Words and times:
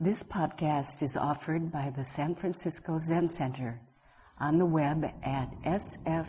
This 0.00 0.22
podcast 0.22 1.02
is 1.02 1.16
offered 1.16 1.72
by 1.72 1.90
the 1.90 2.04
San 2.04 2.36
Francisco 2.36 3.00
Zen 3.00 3.28
Center 3.28 3.80
on 4.38 4.56
the 4.56 4.64
web 4.64 5.04
at 5.24 5.50
sfzc.org. 5.64 6.22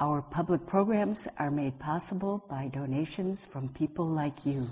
Our 0.00 0.22
public 0.22 0.66
programs 0.66 1.28
are 1.38 1.50
made 1.50 1.78
possible 1.78 2.42
by 2.48 2.68
donations 2.68 3.44
from 3.44 3.68
people 3.68 4.06
like 4.06 4.46
you. 4.46 4.66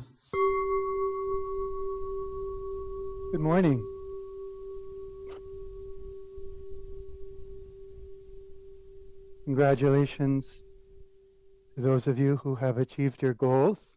Good 3.33 3.43
morning. 3.43 3.87
Congratulations 9.45 10.63
to 11.75 11.83
those 11.83 12.07
of 12.07 12.19
you 12.19 12.39
who 12.39 12.55
have 12.55 12.79
achieved 12.79 13.21
your 13.21 13.35
goals. 13.35 13.96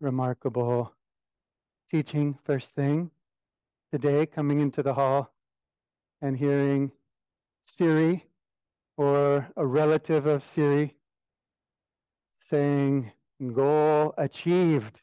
Remarkable 0.00 0.92
teaching 1.90 2.38
first 2.44 2.68
thing 2.68 3.10
today, 3.90 4.26
coming 4.26 4.60
into 4.60 4.82
the 4.82 4.94
hall 4.94 5.32
and 6.22 6.36
hearing 6.36 6.92
Siri 7.62 8.24
or 8.96 9.48
a 9.56 9.66
relative 9.66 10.26
of 10.26 10.44
Siri 10.44 10.94
saying, 12.34 13.12
goal 13.52 14.14
achieved. 14.18 15.00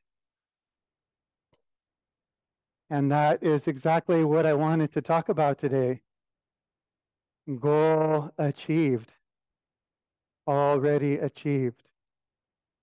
And 2.90 3.12
that 3.12 3.42
is 3.44 3.68
exactly 3.68 4.24
what 4.24 4.46
I 4.46 4.54
wanted 4.54 4.92
to 4.94 5.02
talk 5.02 5.30
about 5.30 5.58
today. 5.58 6.02
Goal 7.60 8.32
achieved, 8.38 9.12
already 10.48 11.18
achieved. 11.18 11.85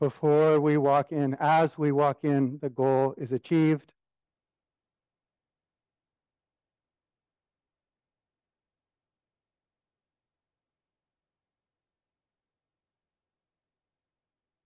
Before 0.03 0.59
we 0.59 0.79
walk 0.79 1.13
in, 1.13 1.37
as 1.39 1.79
we 1.79 1.93
walk 1.93 2.25
in, 2.25 2.59
the 2.61 2.69
goal 2.69 3.15
is 3.17 3.31
achieved. 3.31 3.93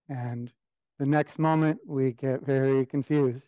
And 0.08 0.50
the 0.98 1.04
next 1.04 1.38
moment, 1.38 1.80
we 1.86 2.12
get 2.12 2.40
very 2.40 2.86
confused. 2.86 3.42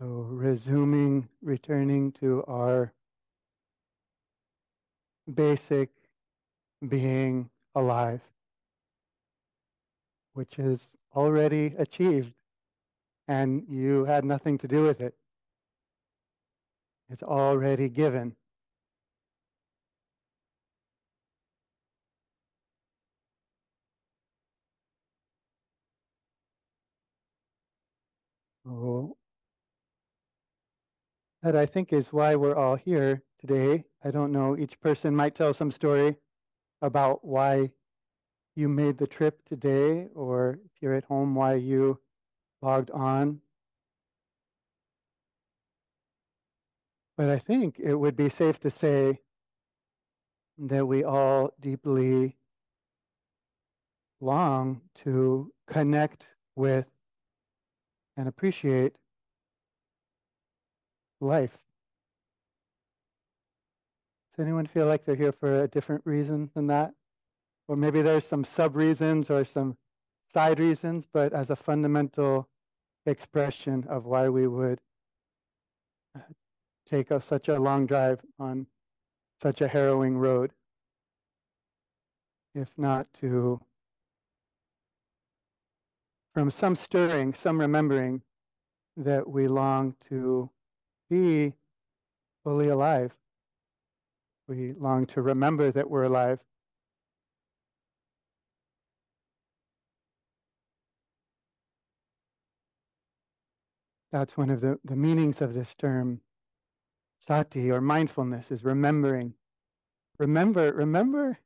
So, 0.00 0.06
resuming, 0.28 1.28
returning 1.40 2.10
to 2.14 2.42
our 2.48 2.92
basic 5.32 5.90
being 6.88 7.48
alive, 7.76 8.20
which 10.34 10.58
is 10.58 10.96
already 11.14 11.74
achieved, 11.78 12.34
and 13.28 13.64
you 13.68 14.04
had 14.04 14.24
nothing 14.24 14.58
to 14.58 14.68
do 14.68 14.82
with 14.82 15.00
it. 15.00 15.14
It's 17.08 17.22
already 17.22 17.88
given. 17.88 18.36
Oh, 28.66 29.16
that 31.42 31.54
I 31.54 31.66
think 31.66 31.92
is 31.92 32.12
why 32.12 32.34
we're 32.36 32.56
all 32.56 32.76
here 32.76 33.22
today. 33.40 33.84
I 34.02 34.10
don't 34.10 34.32
know, 34.32 34.56
each 34.56 34.80
person 34.80 35.14
might 35.14 35.34
tell 35.34 35.54
some 35.54 35.70
story 35.70 36.16
about 36.82 37.24
why 37.24 37.70
you 38.56 38.68
made 38.68 38.98
the 38.98 39.06
trip 39.06 39.40
today, 39.48 40.08
or 40.14 40.58
if 40.64 40.70
you're 40.80 40.94
at 40.94 41.04
home, 41.04 41.34
why 41.34 41.54
you 41.54 41.98
logged 42.62 42.90
on. 42.90 43.40
But 47.16 47.28
I 47.28 47.38
think 47.38 47.78
it 47.78 47.94
would 47.94 48.16
be 48.16 48.28
safe 48.28 48.58
to 48.60 48.70
say 48.70 49.20
that 50.58 50.86
we 50.86 51.04
all 51.04 51.52
deeply 51.60 52.36
long 54.20 54.80
to 55.02 55.52
connect 55.66 56.26
with 56.56 56.86
and 58.16 58.28
appreciate 58.28 58.96
life. 61.20 61.58
Does 64.36 64.46
anyone 64.46 64.66
feel 64.66 64.86
like 64.86 65.04
they're 65.04 65.14
here 65.14 65.32
for 65.32 65.62
a 65.62 65.68
different 65.68 66.02
reason 66.04 66.50
than 66.54 66.68
that? 66.68 66.94
Or 67.66 67.76
maybe 67.76 68.02
there's 68.02 68.26
some 68.26 68.44
sub 68.44 68.76
reasons 68.76 69.30
or 69.30 69.44
some 69.44 69.76
side 70.22 70.58
reasons, 70.58 71.06
but 71.12 71.32
as 71.32 71.50
a 71.50 71.56
fundamental 71.56 72.48
expression 73.06 73.84
of 73.88 74.06
why 74.06 74.28
we 74.28 74.46
would 74.46 74.80
uh, 76.16 76.20
take 76.88 77.10
a, 77.10 77.20
such 77.20 77.48
a 77.48 77.58
long 77.58 77.86
drive 77.86 78.20
on 78.38 78.66
such 79.42 79.60
a 79.60 79.68
harrowing 79.68 80.16
road, 80.16 80.52
if 82.54 82.68
not 82.76 83.06
to, 83.20 83.60
from 86.32 86.50
some 86.50 86.76
stirring, 86.76 87.34
some 87.34 87.60
remembering 87.60 88.22
that 88.96 89.28
we 89.28 89.48
long 89.48 89.94
to 90.08 90.48
be 91.10 91.52
fully 92.42 92.68
alive. 92.68 93.12
We 94.46 94.74
long 94.78 95.06
to 95.06 95.22
remember 95.22 95.72
that 95.72 95.88
we're 95.88 96.04
alive. 96.04 96.38
That's 104.14 104.36
one 104.36 104.48
of 104.48 104.60
the, 104.60 104.78
the 104.84 104.94
meanings 104.94 105.40
of 105.40 105.54
this 105.54 105.74
term, 105.74 106.20
sati 107.18 107.72
or 107.72 107.80
mindfulness, 107.80 108.52
is 108.52 108.62
remembering. 108.62 109.34
Remember, 110.20 110.72
remember, 110.72 111.36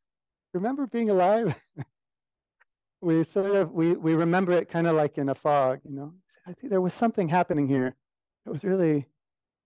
remember 0.53 0.87
being 0.87 1.09
alive. 1.09 1.55
we 3.01 3.25
sort 3.25 3.56
of 3.56 3.73
we 3.73 3.95
we 3.95 4.15
remember 4.15 4.53
it 4.53 4.69
kind 4.69 4.87
of 4.87 4.97
like 4.97 5.17
in 5.17 5.31
a 5.31 5.34
fog, 5.34 5.81
you 5.83 5.97
know. 5.97 6.12
I 6.47 6.53
think 6.53 6.69
there 6.69 6.83
was 6.83 6.93
something 6.93 7.27
happening 7.27 7.67
here. 7.69 7.97
It 8.45 8.51
was 8.51 8.65
really 8.65 9.06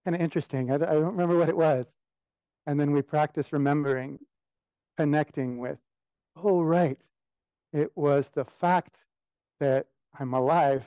kind 0.05 0.15
of 0.15 0.21
interesting. 0.21 0.71
I, 0.71 0.75
I 0.75 0.79
don't 0.79 1.17
remember 1.17 1.37
what 1.37 1.49
it 1.49 1.57
was. 1.57 1.87
And 2.69 2.79
then 2.79 2.93
we 2.93 3.03
practice 3.03 3.53
remembering, 3.53 4.21
connecting 4.97 5.59
with, 5.59 5.79
oh, 6.37 6.63
right. 6.63 6.99
It 7.73 7.91
was 7.97 8.31
the 8.31 8.45
fact 8.45 8.99
that 9.59 9.89
I'm 10.17 10.35
alive, 10.35 10.85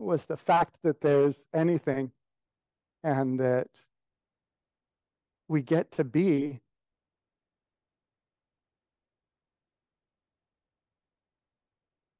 was 0.00 0.24
the 0.24 0.36
fact 0.36 0.76
that 0.82 1.00
there's 1.00 1.44
anything, 1.54 2.12
and 3.04 3.38
that 3.40 3.68
we 5.48 5.62
get 5.62 5.90
to 5.92 6.04
be 6.04 6.60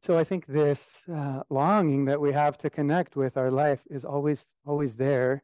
so 0.02 0.18
I 0.18 0.24
think 0.24 0.46
this 0.46 1.02
uh, 1.08 1.42
longing 1.50 2.06
that 2.06 2.20
we 2.20 2.32
have 2.32 2.58
to 2.58 2.70
connect 2.70 3.16
with 3.16 3.36
our 3.36 3.50
life 3.50 3.80
is 3.90 4.04
always 4.04 4.44
always 4.66 4.96
there, 4.96 5.42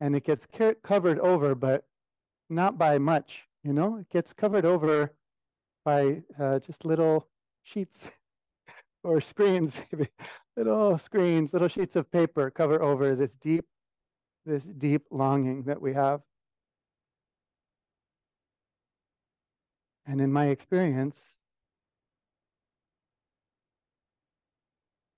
and 0.00 0.16
it 0.16 0.24
gets 0.24 0.46
covered 0.82 1.18
over, 1.20 1.54
but 1.54 1.84
not 2.48 2.78
by 2.78 2.98
much. 2.98 3.44
You 3.64 3.72
know, 3.72 3.96
it 3.98 4.08
gets 4.10 4.32
covered 4.32 4.64
over 4.64 5.12
by 5.84 6.22
uh, 6.38 6.58
just 6.60 6.84
little 6.84 7.28
sheets 7.62 8.04
or 9.06 9.20
screens, 9.20 9.76
maybe 9.92 10.08
little 10.56 10.98
screens, 10.98 11.52
little 11.52 11.68
sheets 11.68 11.96
of 11.96 12.10
paper 12.10 12.50
cover 12.50 12.82
over 12.82 13.14
this 13.14 13.36
deep, 13.36 13.64
this 14.44 14.64
deep 14.64 15.02
longing 15.10 15.62
that 15.62 15.80
we 15.80 15.94
have. 15.94 16.20
And 20.06 20.20
in 20.20 20.32
my 20.32 20.46
experience, 20.46 21.18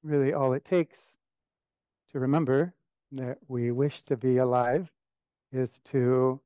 really 0.03 0.33
all 0.33 0.53
it 0.53 0.65
takes 0.65 1.19
to 2.12 2.21
remember 2.21 2.75
that 3.12 3.39
we 3.49 3.71
wish 3.71 4.03
to 4.05 4.17
be 4.17 4.37
alive 4.39 4.91
is 5.51 5.81
to 5.93 6.41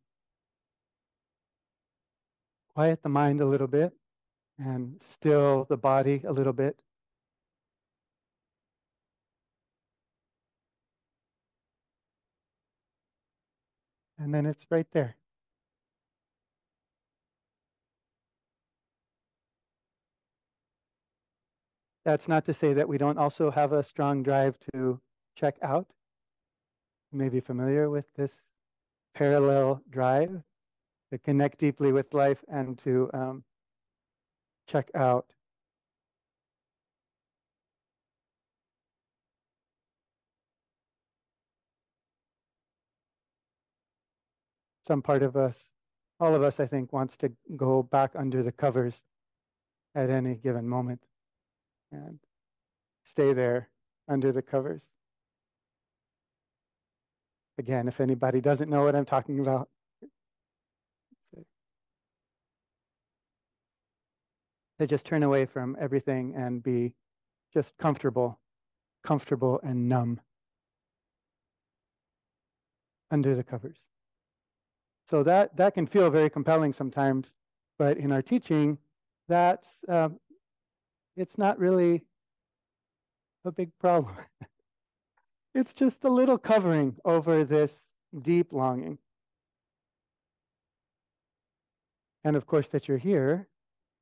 quiet 2.74 3.02
the 3.02 3.08
mind 3.08 3.40
a 3.40 3.46
little 3.46 3.66
bit 3.66 3.92
and 4.58 4.96
still 5.02 5.66
the 5.68 5.76
body 5.76 6.22
a 6.26 6.32
little 6.32 6.52
bit. 6.52 6.78
And 14.22 14.32
then 14.32 14.46
it's 14.46 14.64
right 14.70 14.86
there. 14.92 15.16
That's 22.04 22.28
not 22.28 22.44
to 22.44 22.54
say 22.54 22.72
that 22.72 22.88
we 22.88 22.98
don't 22.98 23.18
also 23.18 23.50
have 23.50 23.72
a 23.72 23.82
strong 23.82 24.22
drive 24.22 24.56
to 24.72 25.00
check 25.34 25.56
out. 25.60 25.88
You 27.10 27.18
may 27.18 27.30
be 27.30 27.40
familiar 27.40 27.90
with 27.90 28.04
this 28.14 28.32
parallel 29.12 29.82
drive 29.90 30.40
to 31.10 31.18
connect 31.18 31.58
deeply 31.58 31.90
with 31.90 32.14
life 32.14 32.44
and 32.46 32.78
to 32.78 33.10
um, 33.12 33.44
check 34.68 34.88
out. 34.94 35.26
Some 44.86 45.02
part 45.02 45.22
of 45.22 45.36
us, 45.36 45.70
all 46.18 46.34
of 46.34 46.42
us, 46.42 46.58
I 46.58 46.66
think, 46.66 46.92
wants 46.92 47.16
to 47.18 47.32
go 47.56 47.82
back 47.82 48.12
under 48.14 48.42
the 48.42 48.52
covers 48.52 48.94
at 49.94 50.10
any 50.10 50.34
given 50.34 50.68
moment 50.68 51.00
and 51.92 52.18
stay 53.04 53.32
there 53.32 53.68
under 54.08 54.32
the 54.32 54.42
covers. 54.42 54.88
Again, 57.58 57.86
if 57.86 58.00
anybody 58.00 58.40
doesn't 58.40 58.70
know 58.70 58.82
what 58.82 58.96
I'm 58.96 59.04
talking 59.04 59.38
about, 59.38 59.68
to 64.78 64.86
just 64.86 65.06
turn 65.06 65.22
away 65.22 65.46
from 65.46 65.76
everything 65.78 66.34
and 66.34 66.62
be 66.62 66.94
just 67.54 67.76
comfortable, 67.78 68.40
comfortable 69.04 69.60
and 69.62 69.88
numb 69.88 70.20
under 73.10 73.36
the 73.36 73.44
covers. 73.44 73.76
So 75.12 75.22
that 75.24 75.54
that 75.58 75.74
can 75.74 75.86
feel 75.86 76.08
very 76.08 76.30
compelling 76.30 76.72
sometimes, 76.72 77.32
but 77.78 77.98
in 77.98 78.12
our 78.12 78.22
teaching, 78.22 78.78
that's 79.28 79.84
um, 79.86 80.18
it's 81.18 81.36
not 81.36 81.58
really 81.58 82.06
a 83.44 83.52
big 83.52 83.72
problem. 83.78 84.16
it's 85.54 85.74
just 85.74 86.04
a 86.04 86.08
little 86.08 86.38
covering 86.38 86.96
over 87.04 87.44
this 87.44 87.90
deep 88.22 88.54
longing. 88.54 88.96
And 92.24 92.34
of 92.34 92.46
course, 92.46 92.68
that 92.68 92.88
you're 92.88 92.96
here, 92.96 93.48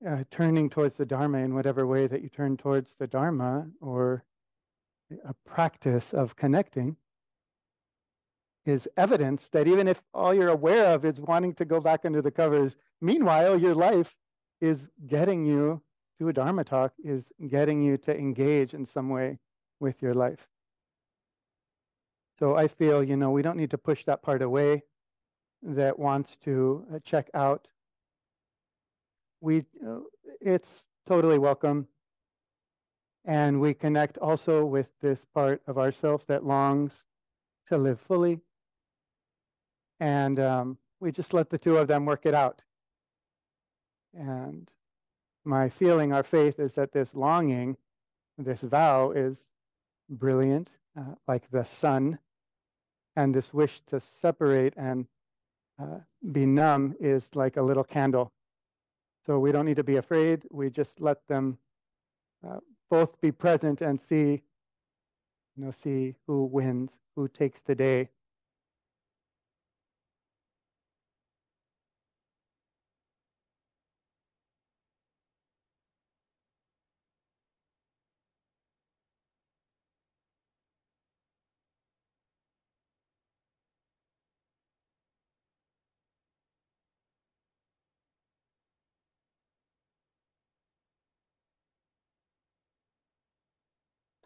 uh, 0.09 0.23
turning 0.31 0.71
towards 0.71 0.97
the 0.97 1.07
Dharma 1.07 1.39
in 1.39 1.57
whatever 1.57 1.89
way 1.89 2.07
that 2.07 2.23
you 2.23 2.29
turn 2.29 2.57
towards 2.57 2.95
the 3.01 3.09
Dharma 3.09 3.67
or 3.81 4.23
a 5.25 5.35
practice 5.45 6.15
of 6.15 6.37
connecting 6.37 6.97
is 8.67 8.89
evidence 8.97 9.49
that 9.51 9.67
even 9.67 9.89
if 9.89 10.03
all 10.13 10.35
you're 10.35 10.49
aware 10.49 10.87
of 10.95 11.05
is 11.05 11.21
wanting 11.21 11.55
to 11.55 11.65
go 11.65 11.81
back 11.81 12.05
under 12.05 12.21
the 12.21 12.31
covers, 12.31 12.77
meanwhile, 13.01 13.59
your 13.59 13.75
life 13.75 14.17
is 14.61 14.91
getting 15.07 15.47
you 15.47 15.83
to 16.19 16.29
a 16.29 16.33
Dharma 16.33 16.65
talk, 16.65 16.93
is 17.03 17.33
getting 17.49 17.81
you 17.83 17.97
to 17.99 18.17
engage 18.17 18.75
in 18.75 18.85
some 18.85 19.09
way 19.09 19.39
with 19.81 20.03
your 20.03 20.13
life. 20.13 20.47
So 22.39 22.57
I 22.57 22.69
feel, 22.69 23.03
you 23.03 23.17
know, 23.17 23.31
we 23.31 23.43
don't 23.43 23.57
need 23.57 23.71
to 23.71 23.79
push 23.79 24.05
that 24.05 24.23
part 24.23 24.43
away 24.43 24.83
that 25.63 25.99
wants 25.99 26.37
to 26.45 26.87
uh, 26.95 26.99
check 27.05 27.31
out. 27.35 27.69
We, 29.41 29.65
uh, 29.87 30.01
it's 30.41 30.85
totally 31.07 31.39
welcome. 31.39 31.89
And 33.25 33.61
we 33.61 33.75
connect 33.75 34.17
also 34.19 34.65
with 34.65 34.89
this 35.01 35.27
part 35.35 35.63
of 35.67 35.77
ourself 35.77 36.27
that 36.27 36.45
longs 36.45 37.05
to 37.69 37.77
live 37.77 38.01
fully. 38.01 38.41
And 40.01 40.41
um, 40.41 40.79
we 40.99 41.13
just 41.13 41.33
let 41.33 41.51
the 41.51 41.59
two 41.59 41.77
of 41.77 41.87
them 41.87 42.07
work 42.07 42.27
it 42.27 42.35
out. 42.35 42.63
And 44.15 44.71
my 45.45 45.69
feeling, 45.69 46.13
our 46.13 46.23
faith, 46.23 46.59
is 46.59 46.75
that 46.75 46.93
this 46.93 47.15
longing, 47.15 47.77
this 48.39 48.63
vow, 48.63 49.13
is 49.13 49.39
brilliant, 50.09 50.71
uh, 50.99 51.15
like 51.29 51.51
the 51.51 51.65
sun, 51.65 52.19
and 53.17 53.35
this 53.35 53.53
wish 53.53 53.81
to 53.89 54.01
separate 54.01 54.75
and 54.77 55.07
uh, 55.81 55.99
be 56.33 56.47
numb 56.47 56.95
is 57.01 57.31
like 57.35 57.57
a 57.57 57.63
little 57.63 57.85
candle. 57.85 58.33
So 59.27 59.39
we 59.39 59.53
don't 59.53 59.67
need 59.67 59.77
to 59.77 59.85
be 59.85 59.97
afraid. 59.97 60.43
We 60.51 60.71
just 60.71 61.01
let 61.01 61.27
them 61.29 61.59
uh, 62.47 62.59
both 62.91 63.21
be 63.21 63.33
present 63.33 63.81
and 63.81 64.01
see, 64.01 64.43
you 65.57 65.65
know, 65.65 65.71
see 65.71 66.15
who 66.27 66.45
wins, 66.45 66.99
who 67.17 67.29
takes 67.29 67.61
the 67.63 67.75
day. 67.75 68.09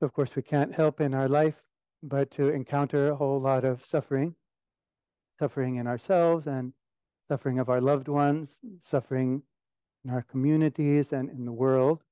Of 0.02 0.12
course, 0.12 0.36
we 0.36 0.42
can't 0.42 0.74
help 0.74 1.00
in 1.00 1.14
our 1.14 1.28
life 1.28 1.62
but 2.02 2.30
to 2.32 2.48
encounter 2.48 3.10
a 3.10 3.16
whole 3.16 3.40
lot 3.40 3.64
of 3.64 3.84
suffering 3.84 4.34
suffering 5.38 5.76
in 5.76 5.86
ourselves 5.86 6.46
and 6.46 6.72
suffering 7.28 7.58
of 7.58 7.68
our 7.68 7.80
loved 7.80 8.08
ones, 8.08 8.60
suffering 8.80 9.42
in 10.04 10.10
our 10.10 10.22
communities 10.22 11.12
and 11.12 11.30
in 11.30 11.44
the 11.44 11.52
world, 11.52 12.02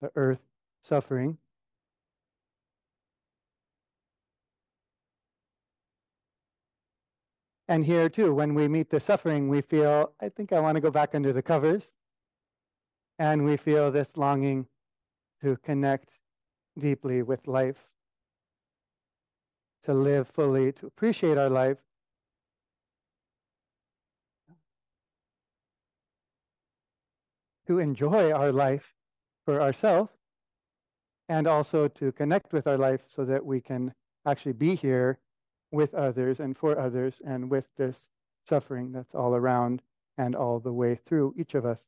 the 0.00 0.10
earth 0.14 0.40
suffering. 0.82 1.38
And 7.68 7.84
here 7.84 8.08
too, 8.08 8.34
when 8.34 8.54
we 8.54 8.66
meet 8.66 8.90
the 8.90 8.98
suffering, 8.98 9.48
we 9.48 9.60
feel, 9.60 10.12
I 10.20 10.28
think 10.28 10.52
I 10.52 10.60
want 10.60 10.74
to 10.74 10.80
go 10.80 10.90
back 10.90 11.14
under 11.14 11.32
the 11.32 11.42
covers. 11.42 11.84
And 13.18 13.44
we 13.44 13.56
feel 13.56 13.90
this 13.90 14.16
longing 14.16 14.66
to 15.42 15.56
connect 15.58 16.08
deeply 16.80 17.22
with 17.22 17.46
life, 17.46 17.86
to 19.84 19.94
live 19.94 20.26
fully, 20.28 20.72
to 20.72 20.86
appreciate 20.86 21.38
our 21.38 21.48
life. 21.48 21.78
To 27.68 27.78
enjoy 27.78 28.32
our 28.32 28.50
life 28.50 28.94
for 29.44 29.62
ourselves 29.62 30.10
and 31.28 31.46
also 31.46 31.86
to 31.86 32.10
connect 32.10 32.52
with 32.52 32.66
our 32.66 32.76
life 32.76 33.02
so 33.08 33.24
that 33.24 33.46
we 33.46 33.60
can 33.60 33.94
actually 34.26 34.52
be 34.52 34.74
here 34.74 35.20
with 35.70 35.94
others 35.94 36.40
and 36.40 36.58
for 36.58 36.76
others 36.78 37.22
and 37.24 37.48
with 37.48 37.66
this 37.76 38.10
suffering 38.44 38.90
that's 38.90 39.14
all 39.14 39.36
around 39.36 39.82
and 40.18 40.34
all 40.34 40.58
the 40.58 40.72
way 40.72 40.96
through 40.96 41.32
each 41.38 41.54
of 41.54 41.64
us. 41.64 41.78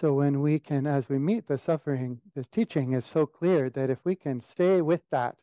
So 0.00 0.14
when 0.14 0.40
we 0.40 0.58
can, 0.58 0.86
as 0.86 1.10
we 1.10 1.18
meet 1.18 1.46
the 1.46 1.58
suffering, 1.58 2.22
this 2.34 2.46
teaching 2.46 2.94
is 2.94 3.04
so 3.04 3.26
clear 3.26 3.68
that 3.68 3.90
if 3.90 3.98
we 4.02 4.14
can 4.14 4.40
stay 4.40 4.80
with 4.80 5.02
that, 5.10 5.36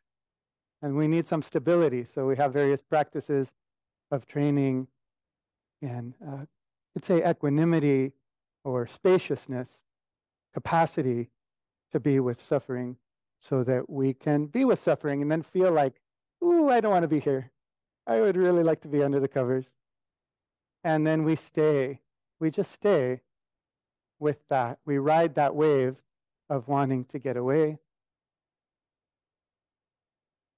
and 0.82 0.98
we 0.98 1.08
need 1.08 1.28
some 1.28 1.44
stability, 1.44 2.06
so 2.06 2.26
we 2.26 2.36
have 2.38 2.54
various 2.54 2.82
practices 2.82 3.54
of 4.10 4.26
training 4.26 4.88
and 5.84 6.16
uh, 6.28 6.46
I'd 6.96 7.06
say 7.06 7.30
equanimity 7.30 8.14
or 8.64 8.88
spaciousness, 8.88 9.84
capacity 10.56 11.30
to 11.92 12.00
be 12.00 12.20
with 12.20 12.44
suffering, 12.44 12.98
so 13.40 13.64
that 13.64 13.88
we 13.88 14.14
can 14.14 14.48
be 14.48 14.66
with 14.66 14.82
suffering 14.82 15.22
and 15.22 15.32
then 15.32 15.44
feel 15.44 15.72
like, 15.72 16.02
ooh, 16.44 16.70
I 16.70 16.80
don't 16.80 16.92
want 16.92 17.04
to 17.04 17.08
be 17.08 17.20
here. 17.20 17.52
I 18.08 18.22
would 18.22 18.36
really 18.36 18.64
like 18.64 18.82
to 18.82 18.88
be 18.88 19.04
under 19.04 19.20
the 19.20 19.28
covers. 19.28 19.76
And 20.84 21.06
then 21.06 21.24
we 21.24 21.36
stay. 21.36 22.02
We 22.40 22.50
just 22.50 22.72
stay 22.72 23.22
with 24.20 24.38
that. 24.50 24.80
We 24.86 24.98
ride 24.98 25.36
that 25.36 25.56
wave 25.56 25.96
of 26.50 26.68
wanting 26.68 27.06
to 27.06 27.20
get 27.20 27.38
away. 27.38 27.78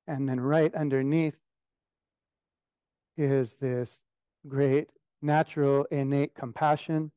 And 0.07 0.27
then 0.27 0.39
right 0.39 0.73
underneath 0.73 1.37
is 3.17 3.57
this 3.57 4.01
great 4.47 4.89
natural 5.21 5.85
innate 5.91 6.33
compassion 6.33 7.11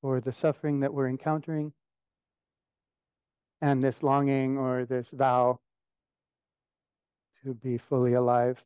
for 0.00 0.20
the 0.20 0.32
suffering 0.32 0.80
that 0.80 0.94
we're 0.94 1.08
encountering 1.08 1.72
and 3.60 3.82
this 3.82 4.02
longing 4.02 4.56
or 4.56 4.84
this 4.84 5.08
vow 5.10 5.58
to 7.42 7.54
be 7.54 7.78
fully 7.78 8.12
alive 8.12 8.62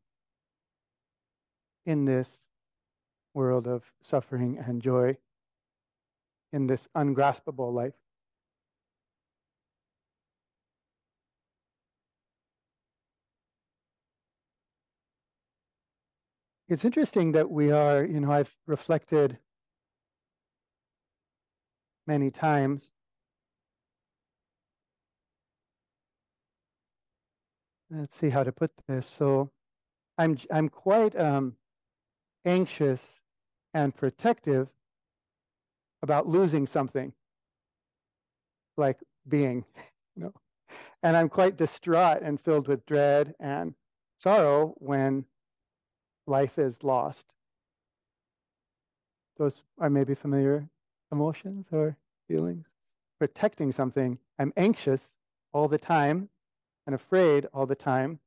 in 1.86 2.04
this 2.04 2.48
world 3.34 3.66
of 3.66 3.82
suffering 4.02 4.58
and 4.58 4.82
joy 4.82 5.16
in 6.52 6.66
this 6.66 6.88
ungraspable 6.94 7.72
life. 7.72 7.94
It's 16.68 16.84
interesting 16.84 17.32
that 17.32 17.50
we 17.50 17.72
are, 17.72 18.04
you 18.04 18.20
know, 18.20 18.30
I've 18.30 18.54
reflected 18.66 19.38
many 22.06 22.30
times 22.30 22.90
let's 27.90 28.16
see 28.16 28.30
how 28.30 28.44
to 28.44 28.52
put 28.52 28.70
this. 28.88 29.06
So 29.06 29.50
I'm 30.16 30.38
I'm 30.50 30.68
quite 30.68 31.18
um, 31.18 31.56
anxious 32.44 33.20
and 33.74 33.94
protective 33.94 34.68
about 36.02 36.26
losing 36.26 36.66
something 36.66 37.12
like 38.76 38.98
being, 39.28 39.64
you 40.16 40.24
know. 40.24 40.32
And 41.02 41.16
I'm 41.16 41.28
quite 41.28 41.56
distraught 41.56 42.22
and 42.22 42.40
filled 42.40 42.68
with 42.68 42.84
dread 42.86 43.34
and 43.40 43.74
sorrow 44.18 44.74
when 44.78 45.24
life 46.26 46.58
is 46.58 46.82
lost. 46.82 47.34
Those 49.38 49.62
are 49.78 49.88
maybe 49.88 50.14
familiar 50.14 50.68
emotions 51.10 51.66
or 51.72 51.96
feelings. 52.28 52.74
Protecting 53.18 53.72
something, 53.72 54.18
I'm 54.38 54.52
anxious 54.56 55.10
all 55.52 55.68
the 55.68 55.78
time 55.78 56.28
and 56.86 56.94
afraid 56.94 57.46
all 57.52 57.66
the 57.66 57.74
time. 57.74 58.20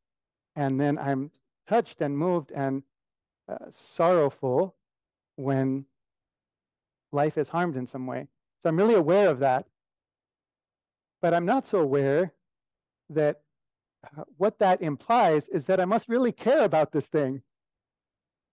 And 0.56 0.80
then 0.80 0.98
I'm 0.98 1.32
touched 1.68 2.02
and 2.02 2.18
moved 2.18 2.52
and 2.52 2.84
uh, 3.48 3.58
sorrowful 3.70 4.76
when 5.36 5.86
life 7.14 7.38
is 7.38 7.48
harmed 7.48 7.76
in 7.76 7.88
some 7.88 8.08
way. 8.08 8.28
So 8.62 8.70
I'm 8.70 8.78
really 8.78 8.96
aware 8.96 9.30
of 9.30 9.40
that. 9.40 9.66
But 11.22 11.34
I'm 11.34 11.46
not 11.46 11.68
so 11.68 11.80
aware 11.80 12.34
that 13.10 13.42
uh, 14.06 14.24
what 14.38 14.60
that 14.60 14.82
implies 14.82 15.48
is 15.48 15.66
that 15.68 15.80
I 15.80 15.86
must 15.86 16.10
really 16.10 16.32
care 16.32 16.64
about 16.64 16.92
this 16.92 17.08
thing. 17.08 17.42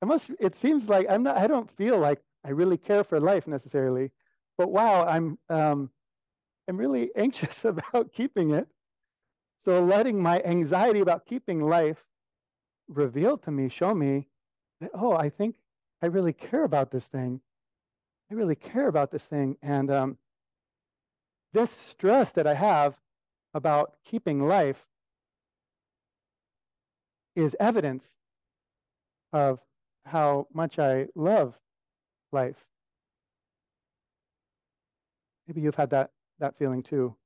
I 0.02 0.06
must, 0.06 0.30
it 0.38 0.54
seems 0.54 0.88
like 0.88 1.06
I'm 1.10 1.22
not, 1.22 1.36
I 1.36 1.46
don't 1.46 1.70
feel 1.70 1.98
like 1.98 2.20
I 2.44 2.50
really 2.50 2.78
care 2.78 3.04
for 3.04 3.20
life 3.20 3.46
necessarily, 3.46 4.12
but 4.56 4.70
wow, 4.70 5.04
I'm, 5.04 5.38
um, 5.48 5.90
I'm 6.68 6.76
really 6.76 7.10
anxious 7.16 7.64
about 7.64 8.12
keeping 8.12 8.52
it. 8.52 8.68
So 9.56 9.84
letting 9.84 10.22
my 10.22 10.40
anxiety 10.42 11.00
about 11.00 11.26
keeping 11.26 11.60
life 11.60 12.04
reveal 12.88 13.36
to 13.38 13.50
me, 13.50 13.68
show 13.68 13.94
me 13.94 14.28
that, 14.80 14.90
oh, 14.94 15.12
I 15.12 15.28
think 15.28 15.56
I 16.02 16.06
really 16.06 16.32
care 16.32 16.64
about 16.64 16.90
this 16.90 17.06
thing. 17.06 17.40
I 18.30 18.34
really 18.34 18.54
care 18.54 18.86
about 18.86 19.10
this 19.10 19.24
thing. 19.24 19.56
And 19.60 19.90
um, 19.90 20.18
this 21.52 21.70
stress 21.70 22.30
that 22.32 22.46
I 22.46 22.54
have 22.54 22.96
about 23.54 23.94
keeping 24.04 24.46
life 24.46 24.86
is 27.34 27.56
evidence 27.58 28.14
of 29.32 29.60
how 30.04 30.46
much 30.52 30.78
I 30.78 31.08
love 31.14 31.58
life. 32.32 32.64
Maybe 35.48 35.60
you've 35.62 35.74
had 35.74 35.90
that, 35.90 36.10
that 36.38 36.56
feeling 36.56 36.82
too. 36.82 37.16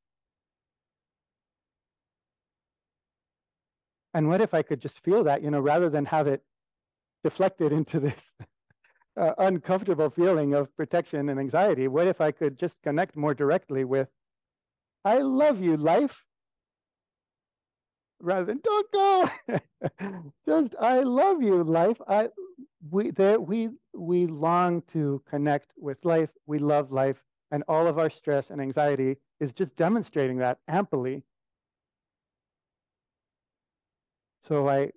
And 4.15 4.29
what 4.29 4.41
if 4.41 4.55
I 4.55 4.63
could 4.63 4.81
just 4.81 5.01
feel 5.01 5.25
that, 5.25 5.43
you 5.43 5.51
know, 5.51 5.61
rather 5.61 5.91
than 5.91 6.07
have 6.07 6.27
it 6.27 6.43
deflected 7.23 7.73
into 7.79 8.01
this 8.01 8.33
uh, 9.17 9.35
uncomfortable 9.39 10.11
feeling 10.11 10.55
of 10.55 10.75
protection 10.77 11.29
and 11.29 11.39
anxiety? 11.41 11.89
What 11.89 12.07
if 12.07 12.21
I 12.21 12.33
could 12.33 12.59
just 12.59 12.81
connect 12.83 13.17
more 13.17 13.35
directly 13.35 13.85
with, 13.85 14.09
I 15.05 15.19
love 15.21 15.61
you, 15.63 15.77
life? 15.77 16.25
Rather 18.21 18.47
than 18.47 18.61
don't 18.63 18.91
go, 18.93 19.29
just 20.47 20.75
I 20.81 21.01
love 21.01 21.43
you, 21.43 21.63
life. 21.63 22.01
I 22.09 22.31
we 22.91 23.11
there 23.11 23.39
we 23.41 23.71
we 23.93 24.27
long 24.27 24.83
to 24.93 25.23
connect 25.27 25.73
with 25.77 26.05
life. 26.05 26.31
We 26.47 26.59
love 26.59 26.91
life, 26.91 27.23
and 27.51 27.65
all 27.69 27.87
of 27.87 27.99
our 27.99 28.11
stress 28.11 28.51
and 28.51 28.61
anxiety 28.61 29.19
is 29.41 29.53
just 29.53 29.77
demonstrating 29.77 30.39
that 30.39 30.59
amply. 30.69 31.25
So 34.41 34.69
I 34.69 34.93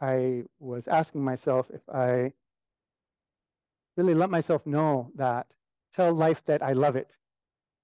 I 0.00 0.44
was 0.58 0.88
asking 0.88 1.24
myself 1.24 1.70
if 1.70 1.88
I 1.88 2.32
really 3.98 4.14
let 4.14 4.30
myself 4.30 4.64
know 4.64 5.10
that, 5.16 5.48
tell 5.94 6.14
life 6.14 6.42
that 6.46 6.62
I 6.62 6.72
love 6.72 6.94
it. 6.94 7.10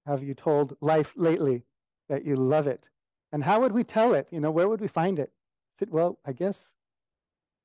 Have 0.07 0.23
you 0.23 0.33
told 0.33 0.77
life 0.79 1.13
lately 1.17 1.63
that 2.07 2.23
you 2.23 2.37
love 2.37 2.67
it? 2.67 2.87
And 3.33 3.43
how 3.43 3.59
would 3.59 3.73
we 3.73 3.83
tell 3.83 4.13
it? 4.13 4.27
You 4.31 4.39
know, 4.39 4.49
where 4.49 4.69
would 4.69 4.79
we 4.79 4.87
find 4.87 5.19
it? 5.19 5.31
Well, 5.89 6.17
I 6.25 6.31
guess 6.31 6.71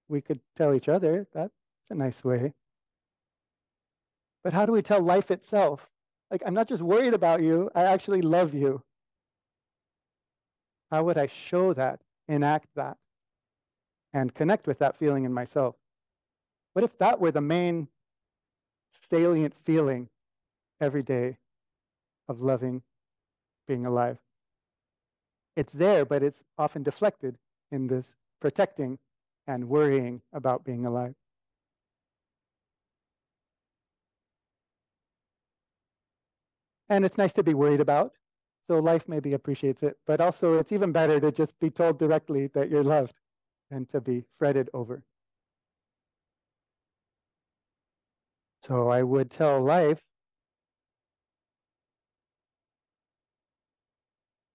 we 0.08 0.20
could 0.20 0.40
tell 0.56 0.74
each 0.74 0.88
other. 0.88 1.28
That's 1.32 1.54
a 1.90 1.94
nice 1.94 2.24
way. 2.24 2.52
But 4.42 4.52
how 4.52 4.66
do 4.66 4.72
we 4.72 4.82
tell 4.82 5.00
life 5.00 5.30
itself? 5.30 5.88
Like, 6.30 6.42
I'm 6.44 6.54
not 6.54 6.66
just 6.66 6.82
worried 6.82 7.14
about 7.14 7.42
you, 7.42 7.70
I 7.74 7.84
actually 7.84 8.22
love 8.22 8.52
you. 8.52 8.82
How 10.90 11.04
would 11.04 11.18
I 11.18 11.28
show 11.28 11.72
that, 11.74 12.00
enact 12.26 12.66
that, 12.74 12.96
and 14.12 14.34
connect 14.34 14.66
with 14.66 14.80
that 14.80 14.96
feeling 14.96 15.24
in 15.24 15.32
myself? 15.32 15.76
What 16.72 16.84
if 16.84 16.98
that 16.98 17.20
were 17.20 17.30
the 17.30 17.40
main 17.40 17.86
salient 18.90 19.54
feeling 19.64 20.08
every 20.80 21.02
day 21.02 21.38
of 22.28 22.40
loving 22.42 22.82
being 23.66 23.86
alive? 23.86 24.18
It's 25.56 25.72
there, 25.72 26.04
but 26.04 26.22
it's 26.22 26.42
often 26.58 26.82
deflected 26.82 27.38
in 27.70 27.86
this 27.86 28.14
protecting 28.40 28.98
and 29.46 29.68
worrying 29.68 30.22
about 30.32 30.64
being 30.64 30.86
alive. 30.86 31.14
And 36.88 37.04
it's 37.04 37.18
nice 37.18 37.32
to 37.34 37.42
be 37.42 37.54
worried 37.54 37.80
about. 37.80 38.12
So 38.66 38.78
life 38.78 39.08
maybe 39.08 39.32
appreciates 39.32 39.82
it, 39.82 39.98
but 40.06 40.20
also 40.20 40.54
it's 40.54 40.72
even 40.72 40.92
better 40.92 41.20
to 41.20 41.32
just 41.32 41.58
be 41.60 41.70
told 41.70 41.98
directly 41.98 42.48
that 42.48 42.70
you're 42.70 42.84
loved 42.84 43.14
than 43.70 43.86
to 43.86 44.00
be 44.00 44.24
fretted 44.38 44.70
over. 44.74 45.02
So 48.66 48.88
I 48.88 49.02
would 49.02 49.30
tell 49.30 49.62
life, 49.62 50.02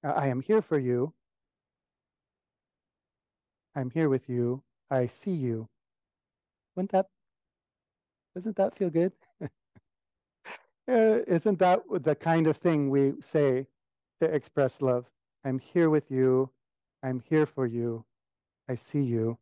I 0.03 0.27
am 0.27 0.41
here 0.41 0.61
for 0.61 0.77
you. 0.77 1.13
I'm 3.75 3.89
here 3.89 4.07
with 4.07 4.29
you. 4.29 4.61
I 4.91 5.07
see 5.07 5.31
you. 5.31 5.67
Wouldn't 6.75 6.91
that, 6.91 7.07
doesn't 8.35 8.55
that 8.57 8.75
feel 8.75 8.89
good? 8.91 9.13
Uh, 9.41 9.47
isn't 10.87 11.59
that 11.59 11.81
the 11.89 12.15
kind 12.15 12.45
of 12.47 12.57
thing 12.57 12.89
we 12.91 13.13
say 13.21 13.65
to 14.21 14.27
express 14.27 14.81
love? 14.81 15.05
I'm 15.43 15.57
here 15.59 15.89
with 15.89 16.11
you. 16.11 16.51
I'm 17.01 17.21
here 17.27 17.45
for 17.47 17.65
you. 17.65 18.05
I 18.69 18.75
see 18.75 19.01
you. 19.01 19.39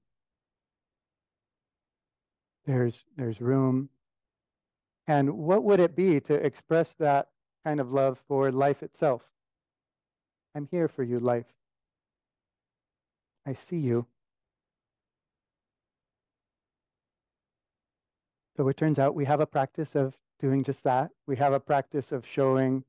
There's, 2.65 3.03
there's 3.17 3.41
room. 3.41 3.89
And 5.07 5.37
what 5.37 5.63
would 5.63 5.79
it 5.79 5.95
be 5.95 6.19
to 6.21 6.33
express 6.33 6.95
that 6.95 7.27
kind 7.65 7.79
of 7.79 7.91
love 7.91 8.19
for 8.27 8.51
life 8.51 8.83
itself? 8.83 9.21
I'm 10.55 10.67
here 10.71 10.87
for 10.87 11.03
you, 11.03 11.19
life. 11.19 11.45
I 13.45 13.53
see 13.53 13.77
you. 13.77 14.05
So 18.55 18.67
it 18.67 18.77
turns 18.77 18.99
out 18.99 19.15
we 19.15 19.25
have 19.25 19.39
a 19.39 19.47
practice 19.47 19.95
of 19.95 20.15
doing 20.39 20.63
just 20.63 20.83
that. 20.83 21.11
We 21.27 21.35
have 21.37 21.53
a 21.53 21.59
practice 21.59 22.11
of 22.11 22.25
showing 22.25 22.83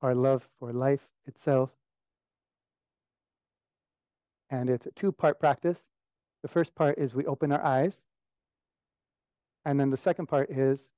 our 0.00 0.14
love 0.14 0.48
for 0.58 0.72
life 0.72 1.06
itself. 1.26 1.70
And 4.50 4.68
it's 4.68 4.86
a 4.86 4.90
two 4.92 5.12
part 5.12 5.38
practice. 5.38 5.90
The 6.42 6.48
first 6.48 6.74
part 6.74 6.98
is 6.98 7.14
we 7.14 7.26
open 7.26 7.52
our 7.52 7.64
eyes. 7.64 8.02
And 9.64 9.78
then 9.78 9.90
the 9.90 9.96
second 9.96 10.26
part 10.26 10.50
is 10.50 10.88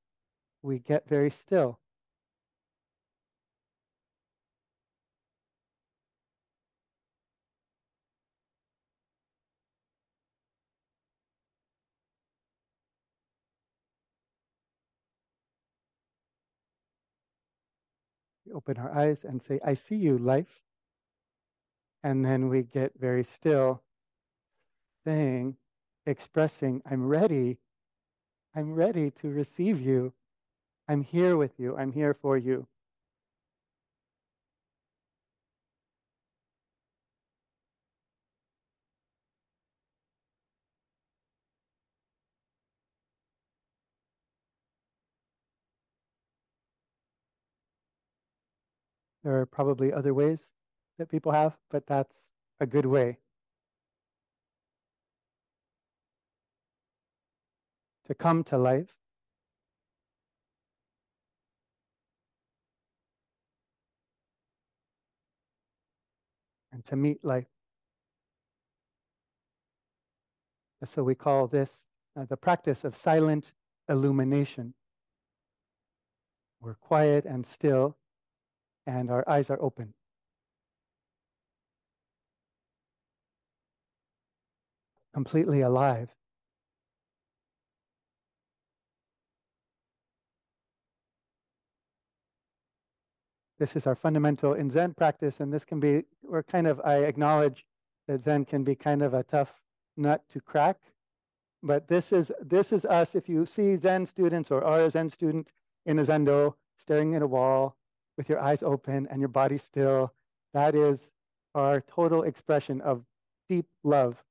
we 0.65 0.79
get 0.79 1.07
very 1.07 1.29
still. 1.29 1.79
We 18.47 18.53
open 18.55 18.79
our 18.79 18.91
eyes 18.97 19.25
and 19.25 19.43
say, 19.43 19.61
I 19.63 19.75
see 19.75 19.97
you, 19.97 20.17
life. 20.17 20.63
And 22.03 22.25
then 22.25 22.49
we 22.49 22.63
get 22.63 22.93
very 22.99 23.25
still, 23.25 23.83
saying, 25.05 25.57
expressing, 26.07 26.83
I'm 26.91 27.07
ready. 27.07 27.59
I'm 28.55 28.75
ready 28.75 29.11
to 29.11 29.29
receive 29.29 29.81
you. 29.81 30.15
I'm 30.89 31.03
here 31.03 31.37
with 31.37 31.53
you. 31.59 31.77
I'm 31.77 31.93
here 31.93 32.15
for 32.15 32.37
you. 32.37 32.67
There 49.25 49.41
are 49.41 49.47
probably 49.47 49.93
other 49.93 50.15
ways 50.15 50.53
that 50.99 51.11
people 51.11 51.33
have, 51.33 51.57
but 51.71 51.87
that's 51.87 52.17
a 52.61 52.67
good 52.67 52.87
way 52.87 53.19
to 58.07 58.15
come 58.15 58.45
to 58.45 58.59
life. 58.59 58.95
And 66.75 66.85
to 66.87 66.97
meet 66.97 67.25
life. 67.25 67.47
So 70.85 71.05
we 71.05 71.15
call 71.15 71.47
this 71.47 71.87
uh, 72.17 72.25
the 72.29 72.37
practice 72.37 72.85
of 72.85 72.97
silent 72.97 73.53
illumination. 73.89 74.75
We're 76.61 76.75
quiet 76.75 77.27
and 77.27 77.47
still, 77.47 77.97
and 78.89 79.09
our 79.09 79.27
eyes 79.29 79.51
are 79.51 79.63
open. 79.63 79.95
Completely 85.15 85.61
alive. 85.61 86.11
This 93.65 93.77
is 93.77 93.87
our 93.87 93.95
fundamental 93.95 94.53
in 94.53 94.69
Zen 94.69 94.93
practice, 94.93 95.41
and 95.41 95.51
this 95.51 95.65
can 95.65 95.81
be, 95.81 96.05
we're 96.23 96.43
kind 96.43 96.67
of, 96.67 96.83
I 96.85 96.97
acknowledge 96.97 97.65
that 98.07 98.23
Zen 98.23 98.45
can 98.45 98.63
be 98.63 98.75
kind 98.75 99.01
of 99.01 99.15
a 99.15 99.23
tough 99.23 99.55
nut 99.97 100.23
to 100.35 100.41
crack. 100.43 100.77
But 101.63 101.89
this 101.89 102.13
is 102.13 102.31
this 102.43 102.75
is 102.75 102.85
us. 102.85 103.15
If 103.15 103.27
you 103.27 103.47
see 103.47 103.79
Zen 103.79 104.05
students 104.05 104.51
or 104.51 104.63
are 104.63 104.81
a 104.81 104.91
Zen 104.91 105.09
student 105.09 105.49
in 105.87 105.99
a 105.99 106.05
Zendo 106.05 106.57
staring 106.77 107.15
at 107.15 107.23
a 107.23 107.27
wall 107.27 107.75
with 108.19 108.29
your 108.29 108.39
eyes 108.39 108.63
open 108.63 109.09
and 109.11 109.19
your 109.19 109.31
body 109.31 109.57
still, 109.57 110.13
that 110.53 110.75
is 110.75 111.11
our 111.55 111.81
total 111.81 112.25
expression 112.25 112.83
of 112.83 113.03
deep 113.49 113.65
love 113.83 114.23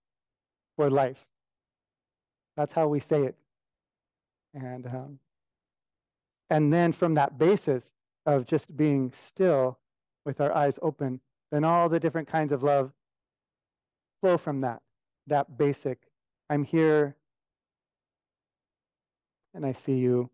for 0.75 0.91
life. 0.91 1.25
That's 2.55 2.73
how 2.73 2.87
we 2.87 2.99
say 2.99 3.23
it. 3.23 3.35
And 4.53 4.85
um, 4.85 5.17
and 6.51 6.71
then 6.71 6.93
from 6.93 7.15
that 7.15 7.39
basis 7.39 7.95
of 8.25 8.45
just 8.45 8.75
being 8.75 9.11
still 9.15 9.79
with 10.25 10.39
our 10.41 10.55
eyes 10.55 10.79
open, 10.81 11.19
then 11.51 11.63
all 11.63 11.89
the 11.89 11.99
different 11.99 12.27
kinds 12.27 12.51
of 12.51 12.63
love 12.63 12.91
flow 14.21 14.37
from 14.37 14.61
that 14.61 14.81
that 15.27 15.57
basic 15.57 15.99
I'm 16.49 16.63
here 16.63 17.15
and 19.53 19.65
I 19.65 19.73
see 19.73 19.97
you. 19.97 20.29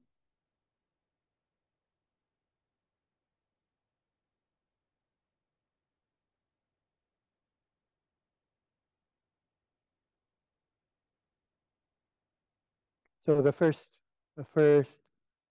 So 13.22 13.42
the 13.42 13.52
first 13.52 13.98
the 14.38 14.44
first 14.44 14.92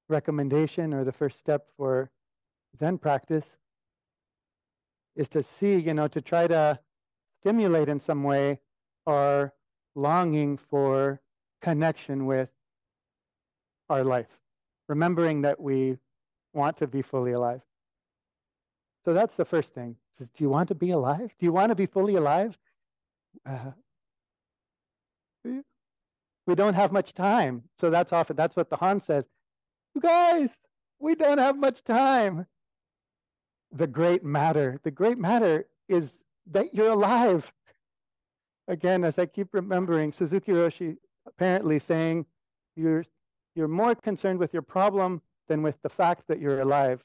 recommendation 0.08 0.94
or 0.94 1.04
the 1.04 1.12
first 1.12 1.38
step 1.38 1.66
for 1.76 2.10
Zen 2.78 2.98
practice 2.98 3.58
is 5.16 5.28
to 5.30 5.42
see, 5.42 5.76
you 5.76 5.94
know, 5.94 6.08
to 6.08 6.20
try 6.20 6.46
to 6.46 6.78
stimulate 7.26 7.88
in 7.88 8.00
some 8.00 8.22
way 8.22 8.60
our 9.06 9.52
longing 9.94 10.56
for 10.56 11.20
connection 11.60 12.26
with 12.26 12.50
our 13.90 14.04
life, 14.04 14.38
remembering 14.88 15.42
that 15.42 15.60
we 15.60 15.98
want 16.52 16.76
to 16.78 16.86
be 16.86 17.02
fully 17.02 17.32
alive. 17.32 17.62
So 19.04 19.12
that's 19.12 19.36
the 19.36 19.44
first 19.44 19.74
thing. 19.74 19.96
Says, 20.18 20.30
do 20.30 20.44
you 20.44 20.50
want 20.50 20.68
to 20.68 20.74
be 20.74 20.90
alive? 20.90 21.34
Do 21.38 21.46
you 21.46 21.52
want 21.52 21.70
to 21.70 21.74
be 21.74 21.86
fully 21.86 22.16
alive? 22.16 22.58
Uh, 23.46 23.72
we 25.44 26.54
don't 26.54 26.74
have 26.74 26.92
much 26.92 27.14
time. 27.14 27.62
So 27.78 27.90
that's 27.90 28.12
often 28.12 28.36
that's 28.36 28.56
what 28.56 28.70
the 28.70 28.76
Han 28.76 29.00
says. 29.00 29.24
You 29.94 30.00
guys, 30.00 30.50
we 30.98 31.14
don't 31.14 31.38
have 31.38 31.56
much 31.56 31.82
time. 31.84 32.46
The 33.72 33.86
great 33.86 34.24
matter, 34.24 34.80
the 34.82 34.90
great 34.90 35.18
matter 35.18 35.66
is 35.88 36.24
that 36.50 36.74
you're 36.74 36.90
alive 36.90 37.52
again, 38.68 39.02
as 39.02 39.18
I 39.18 39.26
keep 39.26 39.48
remembering, 39.52 40.12
Suzuki 40.12 40.52
Roshi 40.52 40.98
apparently 41.26 41.78
saying, 41.78 42.26
you're, 42.76 43.04
you're 43.56 43.68
more 43.68 43.94
concerned 43.94 44.38
with 44.38 44.52
your 44.52 44.62
problem 44.62 45.22
than 45.48 45.62
with 45.62 45.80
the 45.82 45.88
fact 45.88 46.24
that 46.28 46.38
you're 46.38 46.60
alive. 46.60 47.02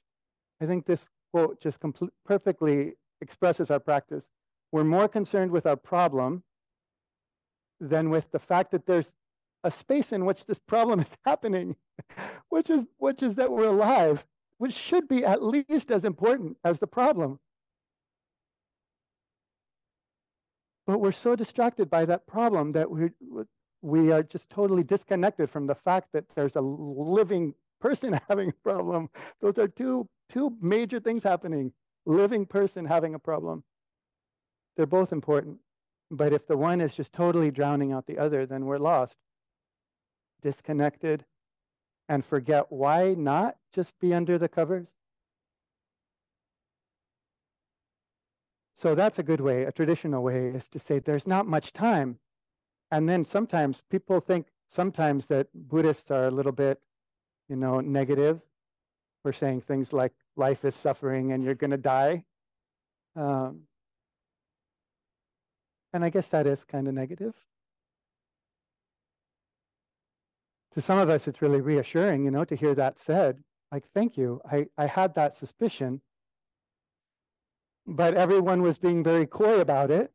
I 0.62 0.66
think 0.66 0.86
this 0.86 1.06
quote 1.32 1.60
just 1.60 1.80
perfectly 2.26 2.94
expresses 3.22 3.72
our 3.72 3.80
practice. 3.80 4.30
We're 4.72 4.84
more 4.84 5.08
concerned 5.08 5.52
with 5.52 5.66
our 5.66 5.76
problem 5.76 6.44
than 7.80 8.10
with 8.10 8.30
the 8.32 8.40
fact 8.40 8.72
that 8.72 8.86
there's 8.86 9.12
a 9.64 9.72
space 9.72 10.12
in 10.12 10.26
which 10.26 10.46
this 10.46 10.60
problem 10.60 11.00
is 11.00 11.18
happening, 11.26 11.76
which 12.50 12.70
is 12.70 12.86
which 12.98 13.24
is 13.24 13.36
that 13.36 13.52
we're 13.52 13.66
alive, 13.66 14.26
which 14.64 14.76
should 14.76 15.10
be 15.10 15.26
at 15.26 15.44
least 15.44 15.92
as 15.92 16.06
important 16.06 16.56
as 16.64 16.80
the 16.80 16.88
problem. 16.88 17.38
But 20.88 21.02
we're 21.02 21.12
so 21.12 21.36
distracted 21.36 21.90
by 21.90 22.06
that 22.06 22.26
problem 22.28 22.72
that 22.72 22.90
we 22.90 23.10
we 23.82 24.14
are 24.14 24.24
just 24.24 24.50
totally 24.50 24.86
disconnected 24.86 25.50
from 25.50 25.68
the 25.68 25.76
fact 25.76 26.14
that 26.14 26.24
there's 26.34 26.56
a 26.56 26.62
living 26.62 27.54
person 27.82 28.18
having 28.30 28.52
a 28.52 28.64
problem. 28.64 29.10
Those 29.42 29.58
are 29.58 29.68
two 29.68 30.08
two 30.30 30.56
major 30.62 31.02
things 31.02 31.24
happening. 31.24 31.74
Living 32.06 32.46
person 32.46 32.86
having 32.86 33.16
a 33.16 33.20
problem. 33.20 33.66
They're 34.78 34.86
both 34.86 35.12
important. 35.12 35.58
But 36.10 36.32
if 36.32 36.48
the 36.48 36.56
one 36.56 36.80
is 36.80 36.96
just 36.96 37.12
totally 37.12 37.52
drowning 37.52 37.92
out 37.92 38.08
the 38.08 38.18
other, 38.18 38.46
then 38.46 38.64
we're 38.64 38.78
lost. 38.78 39.18
Disconnected 40.42 41.26
and 42.14 42.24
forget 42.24 42.72
why 42.72 43.16
not 43.16 43.58
just 43.74 44.00
be 44.00 44.14
under 44.14 44.38
the 44.38 44.48
covers? 44.48 44.88
So 48.76 48.94
that's 48.94 49.18
a 49.18 49.24
good 49.24 49.42
way, 49.42 49.64
a 49.64 49.72
traditional 49.72 50.22
way 50.22 50.50
is 50.50 50.68
to 50.70 50.80
say 50.80 51.00
there's 51.00 51.26
not 51.26 51.48
much 51.48 51.74
time. 51.74 52.20
And 52.92 53.10
then 53.10 53.26
sometimes 53.26 53.82
people 53.90 54.20
think 54.20 54.46
sometimes 54.70 55.26
that 55.28 55.48
Buddhists 55.56 56.12
are 56.12 56.28
a 56.28 56.32
little 56.32 56.52
bit, 56.52 56.80
you 57.50 57.56
know, 57.56 57.80
negative. 57.80 58.42
We're 59.24 59.34
saying 59.34 59.62
things 59.62 59.92
like 59.92 60.14
life 60.36 60.64
is 60.66 60.76
suffering 60.76 61.32
and 61.32 61.44
you're 61.44 61.56
going 61.56 61.72
to 61.72 61.78
die. 61.78 62.26
Um, 63.16 63.62
and 65.94 66.06
I 66.06 66.10
guess 66.10 66.30
that 66.30 66.46
is 66.46 66.64
kind 66.64 66.88
of 66.88 66.94
negative. 66.94 67.34
To 70.74 70.82
some 70.82 71.00
of 71.00 71.10
us, 71.10 71.28
it's 71.28 71.42
really 71.42 71.62
reassuring, 71.62 72.26
you 72.26 72.32
know, 72.32 72.46
to 72.46 72.56
hear 72.56 72.76
that 72.76 73.00
said. 73.00 73.44
Like, 73.72 73.86
thank 73.88 74.18
you. 74.18 74.42
I, 74.50 74.68
I 74.78 74.86
had 74.88 75.16
that 75.16 75.36
suspicion 75.36 76.02
but 77.86 78.14
everyone 78.14 78.62
was 78.62 78.78
being 78.78 79.04
very 79.04 79.26
coy 79.26 79.60
about 79.60 79.92
it. 79.92 80.12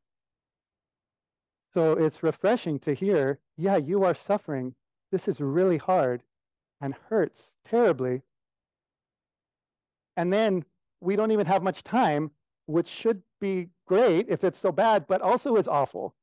So 1.74 1.92
it's 1.92 2.22
refreshing 2.22 2.78
to 2.80 2.94
hear, 2.94 3.40
yeah, 3.56 3.76
you 3.76 4.04
are 4.04 4.14
suffering. 4.14 4.74
This 5.12 5.28
is 5.28 5.40
really 5.40 5.76
hard 5.76 6.22
and 6.80 6.94
hurts 7.08 7.58
terribly. 7.64 8.22
And 10.16 10.32
then 10.32 10.64
we 11.00 11.14
don't 11.14 11.30
even 11.30 11.46
have 11.46 11.62
much 11.62 11.84
time, 11.84 12.30
which 12.66 12.88
should 12.88 13.22
be 13.40 13.68
great 13.86 14.26
if 14.28 14.44
it's 14.44 14.58
so 14.58 14.72
bad, 14.72 15.06
but 15.06 15.20
also 15.20 15.56
is 15.56 15.68
awful. 15.68 16.14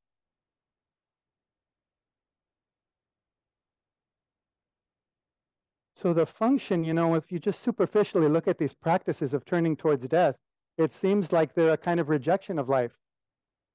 So 5.96 6.14
the 6.14 6.26
function, 6.26 6.84
you 6.84 6.94
know, 6.94 7.16
if 7.16 7.32
you 7.32 7.40
just 7.40 7.62
superficially 7.62 8.28
look 8.28 8.48
at 8.48 8.58
these 8.58 8.74
practices 8.74 9.34
of 9.34 9.46
turning 9.46 9.78
towards 9.78 10.06
death, 10.08 10.36
it 10.78 10.92
seems 10.92 11.32
like 11.32 11.54
they're 11.54 11.74
a 11.74 11.78
kind 11.78 12.02
of 12.02 12.10
rejection 12.10 12.60
of 12.60 12.68
life. 12.68 12.92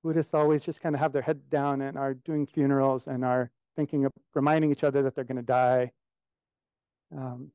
Buddhists 0.04 0.34
always 0.34 0.62
just 0.62 0.82
kind 0.82 0.94
of 0.94 1.00
have 1.00 1.12
their 1.12 1.22
head 1.22 1.48
down 1.48 1.80
and 1.80 1.96
are 1.96 2.14
doing 2.14 2.46
funerals 2.46 3.06
and 3.06 3.24
are 3.24 3.50
thinking 3.74 4.04
of 4.04 4.12
reminding 4.34 4.70
each 4.70 4.84
other 4.84 5.02
that 5.02 5.14
they're 5.14 5.24
going 5.24 5.36
to 5.36 5.42
die. 5.42 5.92
Um, 7.16 7.52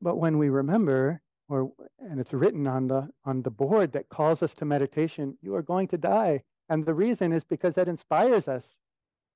but 0.00 0.16
when 0.16 0.38
we 0.38 0.50
remember, 0.50 1.20
or 1.48 1.72
and 1.98 2.20
it's 2.20 2.32
written 2.32 2.66
on 2.66 2.86
the 2.86 3.08
on 3.24 3.42
the 3.42 3.50
board 3.50 3.92
that 3.92 4.08
calls 4.08 4.42
us 4.42 4.54
to 4.54 4.64
meditation, 4.64 5.36
you 5.42 5.54
are 5.56 5.62
going 5.62 5.88
to 5.88 5.98
die. 5.98 6.42
And 6.68 6.86
the 6.86 6.94
reason 6.94 7.32
is 7.32 7.44
because 7.44 7.74
that 7.74 7.88
inspires 7.88 8.48
us 8.48 8.78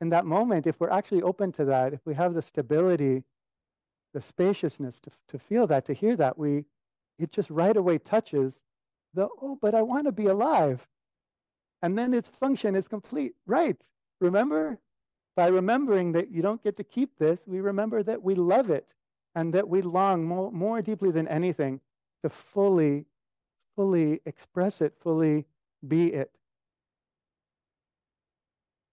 in 0.01 0.11
that 0.11 0.27
moment. 0.27 0.67
If 0.67 0.81
we're 0.81 0.91
actually 0.91 1.23
open 1.23 1.53
to 1.53 1.65
that, 1.67 1.93
if 1.93 2.01
we 2.05 2.15
have 2.15 2.35
the 2.35 2.43
stability 2.43 3.25
the 4.15 4.21
spaciousness 4.21 5.01
to, 5.01 5.11
to 5.29 5.39
feel 5.39 5.67
that, 5.67 5.85
to 5.87 5.93
hear 5.93 6.17
that, 6.17 6.39
we 6.39 6.65
it 7.19 7.33
just 7.33 7.51
right 7.51 7.77
away 7.77 7.99
touches 7.99 8.65
the, 9.15 9.29
oh, 9.43 9.59
but 9.61 9.75
I 9.75 9.83
want 9.83 10.07
to 10.07 10.13
be 10.13 10.27
alive. 10.27 10.87
And 11.83 11.99
then 11.99 12.15
its 12.15 12.29
function 12.29 12.75
is 12.75 12.89
complete. 12.89 13.35
Right. 13.47 13.77
Remember? 14.21 14.79
By 15.37 15.49
remembering 15.49 16.13
that 16.13 16.31
you 16.31 16.43
don't 16.43 16.63
get 16.63 16.77
to 16.77 16.85
keep 16.85 17.19
this, 17.19 17.47
we 17.47 17.61
remember 17.61 18.03
that 18.03 18.23
we 18.23 18.35
love 18.35 18.71
it 18.71 18.89
and 19.35 19.55
that 19.55 19.69
we 19.69 19.83
long 19.83 20.25
more, 20.25 20.51
more 20.51 20.83
deeply 20.83 21.11
than 21.13 21.29
anything 21.29 21.81
to 22.23 22.29
fully, 22.29 23.07
fully 23.77 24.21
express 24.27 24.81
it, 24.81 24.95
fully 25.01 25.47
be 25.87 26.13
it. 26.13 26.33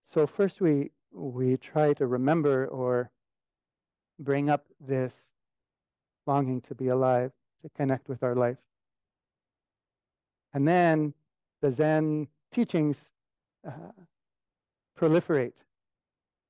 So 0.06 0.28
first 0.28 0.62
we 0.62 0.92
we 1.16 1.58
try 1.58 1.94
to 1.94 2.08
remember 2.08 2.68
or 2.68 3.10
bring 4.20 4.50
up 4.50 4.66
this 4.80 5.32
longing 6.28 6.62
to 6.62 6.76
be 6.76 6.90
alive, 6.90 7.32
to 7.62 7.70
connect 7.70 8.10
with 8.10 8.24
our 8.24 8.36
life. 8.36 8.58
And 10.54 10.68
then 10.68 11.14
the 11.62 11.72
Zen 11.72 12.28
teachings 12.52 13.12
uh, 13.68 13.72
proliferate. 15.00 15.56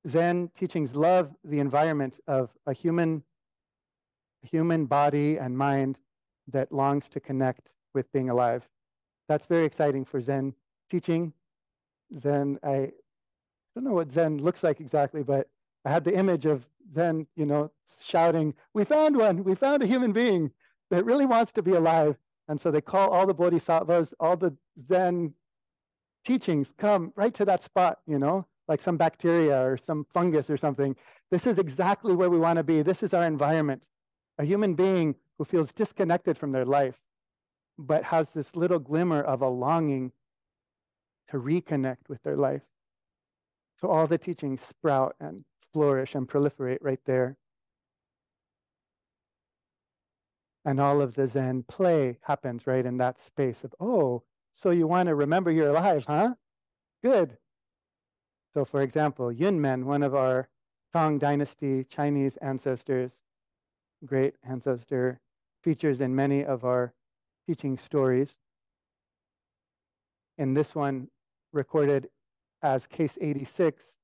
Zen 0.08 0.49
teachings 0.58 0.95
love 0.95 1.34
the 1.43 1.60
environment 1.60 2.19
of 2.28 2.51
a 2.67 2.73
human, 2.73 3.23
human 4.43 4.86
body 4.86 5.38
and 5.38 5.58
mind 5.58 5.97
that 6.47 6.71
longs 6.71 7.10
to 7.10 7.19
connect 7.19 7.73
with 7.93 8.12
being 8.12 8.30
alive. 8.30 8.67
That's 9.28 9.47
very 9.47 9.65
exciting 9.65 10.06
for 10.06 10.21
Zen 10.21 10.54
teaching. 10.89 11.34
Zen, 12.19 12.60
I 12.63 12.91
don't 13.75 13.83
know 13.83 13.93
what 13.93 14.11
Zen 14.11 14.38
looks 14.38 14.63
like 14.63 14.79
exactly, 14.79 15.21
but 15.21 15.49
I 15.83 15.91
had 15.91 16.03
the 16.03 16.17
image 16.17 16.45
of 16.45 16.65
Zen, 16.91 17.27
you 17.35 17.45
know, 17.45 17.71
shouting, 18.03 18.53
We 18.73 18.85
found 18.85 19.17
one, 19.17 19.43
we 19.43 19.55
found 19.55 19.83
a 19.83 19.88
human 19.88 20.13
being 20.13 20.51
that 20.89 21.05
really 21.05 21.25
wants 21.25 21.51
to 21.53 21.61
be 21.61 21.73
alive. 21.73 22.17
And 22.47 22.59
so 22.59 22.71
they 22.71 22.81
call 22.81 23.09
all 23.09 23.25
the 23.25 23.33
bodhisattvas, 23.33 24.13
all 24.19 24.38
the 24.38 24.55
Zen 24.79 25.33
teachings 26.23 26.73
come 26.77 27.11
right 27.15 27.33
to 27.33 27.45
that 27.45 27.63
spot, 27.63 27.99
you 28.07 28.19
know, 28.19 28.45
like 28.67 28.81
some 28.81 28.97
bacteria 28.97 29.61
or 29.61 29.77
some 29.77 30.05
fungus 30.13 30.49
or 30.49 30.57
something. 30.57 30.95
This 31.31 31.47
is 31.47 31.59
exactly 31.59 32.15
where 32.15 32.29
we 32.29 32.39
want 32.39 32.57
to 32.57 32.63
be. 32.63 32.81
This 32.81 33.03
is 33.03 33.13
our 33.13 33.25
environment. 33.25 33.83
A 34.38 34.45
human 34.45 34.73
being 34.75 35.15
who 35.38 35.45
feels 35.45 35.73
disconnected 35.73 36.38
from 36.38 36.51
their 36.51 36.65
life, 36.65 36.99
but 37.77 38.03
has 38.03 38.33
this 38.33 38.55
little 38.55 38.79
glimmer 38.79 39.21
of 39.21 39.41
a 39.41 39.47
longing 39.47 40.11
to 41.29 41.38
reconnect 41.38 42.09
with 42.09 42.21
their 42.23 42.38
life. 42.38 42.61
So 43.86 43.91
all 43.91 44.08
the 44.08 44.17
teachings 44.17 44.62
sprout 44.62 45.15
and 45.19 45.45
flourish 45.71 46.15
and 46.15 46.28
proliferate 46.28 46.80
right 46.82 47.00
there. 47.06 47.38
And 50.65 50.80
all 50.80 51.04
of 51.04 51.13
the 51.13 51.28
Zen 51.28 51.65
play 51.67 52.17
happens 52.24 52.65
right 52.65 52.84
in 52.84 52.98
that 52.98 53.19
space 53.19 53.63
of, 53.63 53.76
oh, 53.80 54.24
so 54.56 54.71
you 54.71 54.88
want 54.88 55.06
to 55.06 55.13
remember 55.13 55.52
you're 55.52 55.67
alive, 55.67 56.04
huh? 56.08 56.34
Good. 57.04 57.38
So, 58.56 58.65
for 58.65 58.82
example, 58.82 59.32
Yunmen, 59.32 59.84
one 59.84 60.02
of 60.02 60.15
our 60.15 60.50
Tang 60.91 61.19
Dynasty 61.19 61.84
Chinese 61.84 62.38
ancestors, 62.38 63.21
great 64.04 64.34
ancestor, 64.43 65.19
features 65.62 66.02
in 66.02 66.15
many 66.15 66.43
of 66.43 66.65
our 66.65 66.95
teaching 67.48 67.78
stories. 67.78 68.32
In 70.39 70.56
this 70.56 70.74
one, 70.74 71.08
recorded 71.54 72.10
as 72.65 72.88
case 72.88 73.17
86 73.21 73.97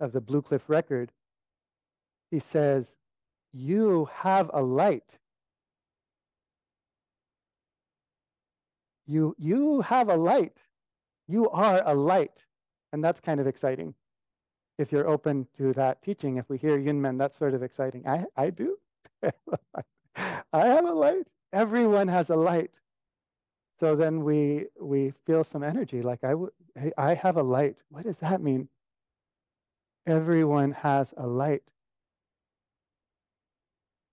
of 0.00 0.12
the 0.12 0.20
Blue 0.20 0.42
Cliff 0.42 0.64
record, 0.68 1.12
he 2.30 2.40
says, 2.40 2.98
You 3.52 4.08
have 4.12 4.50
a 4.52 4.62
light 4.62 5.18
You, 9.10 9.34
you 9.38 9.80
have 9.80 10.08
a 10.08 10.14
light. 10.14 10.56
You 11.26 11.50
are 11.50 11.82
a 11.84 11.92
light. 11.92 12.44
And 12.92 13.02
that's 13.02 13.18
kind 13.18 13.40
of 13.40 13.46
exciting. 13.48 13.92
If 14.78 14.92
you're 14.92 15.08
open 15.08 15.48
to 15.56 15.72
that 15.72 16.00
teaching, 16.00 16.36
if 16.36 16.48
we 16.48 16.58
hear 16.58 16.78
Yunmen, 16.78 17.18
that's 17.18 17.36
sort 17.36 17.54
of 17.54 17.64
exciting. 17.64 18.06
I, 18.06 18.24
I 18.36 18.50
do. 18.50 18.78
I 19.24 19.32
have 20.52 20.84
a 20.84 20.92
light. 20.92 21.26
Everyone 21.52 22.06
has 22.06 22.30
a 22.30 22.36
light. 22.36 22.70
So 23.80 23.96
then 23.96 24.24
we 24.24 24.66
we 24.80 25.12
feel 25.26 25.42
some 25.42 25.62
energy. 25.64 26.02
Like 26.02 26.22
I 26.22 26.34
would, 26.34 26.52
I 26.98 27.14
have 27.14 27.38
a 27.38 27.42
light. 27.42 27.76
What 27.88 28.04
does 28.04 28.20
that 28.20 28.42
mean? 28.42 28.68
Everyone 30.06 30.72
has 30.72 31.14
a 31.16 31.26
light. 31.26 31.62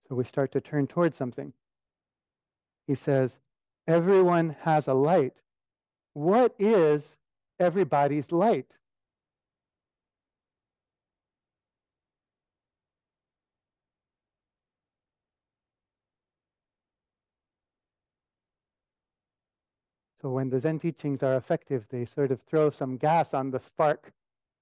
So 0.08 0.16
we 0.16 0.24
start 0.24 0.54
to 0.54 0.62
turn 0.62 0.88
towards 0.88 1.18
something. 1.18 1.54
He 2.88 2.96
says, 2.96 3.40
Everyone 3.88 4.56
has 4.62 4.88
a 4.88 4.94
light. 4.94 5.34
What 6.14 6.56
is 6.60 7.18
everybody's 7.60 8.32
light? 8.32 8.72
So 20.22 20.30
when 20.30 20.50
the 20.50 20.60
Zen 20.60 20.80
teachings 20.80 21.24
are 21.24 21.36
effective, 21.36 21.86
they 21.90 22.06
sort 22.06 22.32
of 22.32 22.42
throw 22.42 22.70
some 22.70 22.98
gas 22.98 23.34
on 23.34 23.52
the 23.52 23.60
spark 23.60 24.12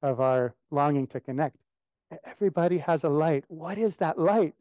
of 0.02 0.20
our 0.20 0.54
longing 0.72 1.08
to 1.08 1.20
connect. 1.20 1.58
Everybody 2.26 2.78
has 2.80 3.04
a 3.04 3.10
light. 3.10 3.46
What 3.48 3.78
is 3.78 3.98
that 3.98 4.20
light? 4.20 4.54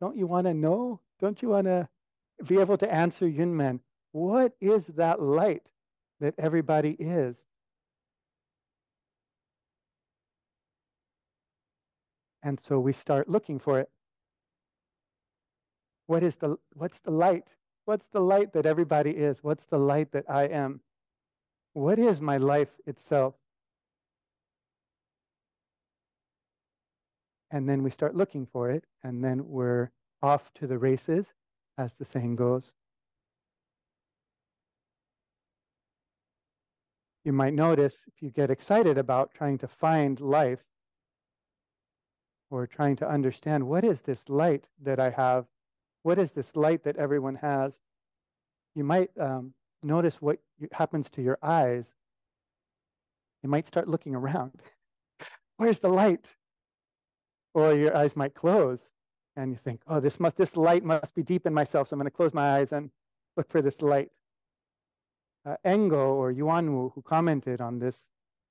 Don't 0.00 0.16
you 0.16 0.26
want 0.26 0.46
to 0.46 0.54
know? 0.54 1.00
Don't 1.20 1.40
you 1.42 1.48
want 1.48 1.66
to 1.66 1.88
be 2.46 2.58
able 2.58 2.76
to 2.78 2.92
answer 2.92 3.26
Yunmen, 3.26 3.80
what 4.12 4.52
is 4.60 4.86
that 4.88 5.20
light 5.20 5.68
that 6.20 6.34
everybody 6.38 6.96
is? 6.98 7.44
And 12.42 12.58
so 12.58 12.80
we 12.80 12.92
start 12.92 13.28
looking 13.28 13.58
for 13.58 13.78
it. 13.78 13.90
What 16.06 16.22
is 16.22 16.38
the 16.38 16.56
what's 16.72 17.00
the 17.00 17.10
light? 17.10 17.48
What's 17.90 18.06
the 18.12 18.20
light 18.20 18.52
that 18.52 18.66
everybody 18.66 19.10
is? 19.10 19.42
What's 19.42 19.66
the 19.66 19.76
light 19.76 20.12
that 20.12 20.30
I 20.30 20.44
am? 20.44 20.80
What 21.72 21.98
is 21.98 22.20
my 22.20 22.36
life 22.36 22.68
itself? 22.86 23.34
And 27.50 27.68
then 27.68 27.82
we 27.82 27.90
start 27.90 28.14
looking 28.14 28.46
for 28.46 28.70
it, 28.70 28.84
and 29.02 29.24
then 29.24 29.48
we're 29.48 29.90
off 30.22 30.54
to 30.54 30.68
the 30.68 30.78
races 30.78 31.34
as 31.78 31.96
the 31.96 32.04
saying 32.04 32.36
goes. 32.36 32.72
You 37.24 37.32
might 37.32 37.54
notice 37.54 38.04
if 38.06 38.22
you 38.22 38.30
get 38.30 38.52
excited 38.52 38.98
about 38.98 39.34
trying 39.34 39.58
to 39.58 39.66
find 39.66 40.20
life 40.20 40.62
or 42.50 42.68
trying 42.68 42.94
to 42.98 43.08
understand 43.08 43.66
what 43.66 43.82
is 43.82 44.02
this 44.02 44.28
light 44.28 44.68
that 44.80 45.00
I 45.00 45.10
have? 45.10 45.46
What 46.02 46.18
is 46.18 46.32
this 46.32 46.56
light 46.56 46.84
that 46.84 46.96
everyone 46.96 47.36
has? 47.36 47.78
You 48.74 48.84
might 48.84 49.10
um, 49.18 49.54
notice 49.82 50.20
what 50.20 50.38
happens 50.72 51.10
to 51.10 51.22
your 51.22 51.38
eyes. 51.42 51.94
You 53.42 53.48
might 53.48 53.66
start 53.66 53.88
looking 53.88 54.14
around. 54.14 54.52
Where's 55.56 55.78
the 55.78 55.88
light? 55.88 56.26
Or 57.54 57.74
your 57.74 57.96
eyes 57.96 58.16
might 58.16 58.34
close 58.34 58.88
and 59.36 59.52
you 59.52 59.58
think, 59.58 59.80
oh, 59.86 60.00
this 60.00 60.20
must 60.20 60.36
this 60.36 60.56
light 60.56 60.84
must 60.84 61.14
be 61.14 61.22
deep 61.22 61.46
in 61.46 61.54
myself, 61.54 61.88
so 61.88 61.94
I'm 61.94 61.98
going 61.98 62.10
to 62.10 62.16
close 62.16 62.34
my 62.34 62.58
eyes 62.58 62.72
and 62.72 62.90
look 63.36 63.50
for 63.50 63.62
this 63.62 63.80
light. 63.82 64.10
Uh, 65.46 65.56
Engo 65.64 66.14
or 66.14 66.32
Yuanwu, 66.32 66.92
who 66.94 67.02
commented 67.02 67.60
on 67.60 67.78
this 67.78 68.06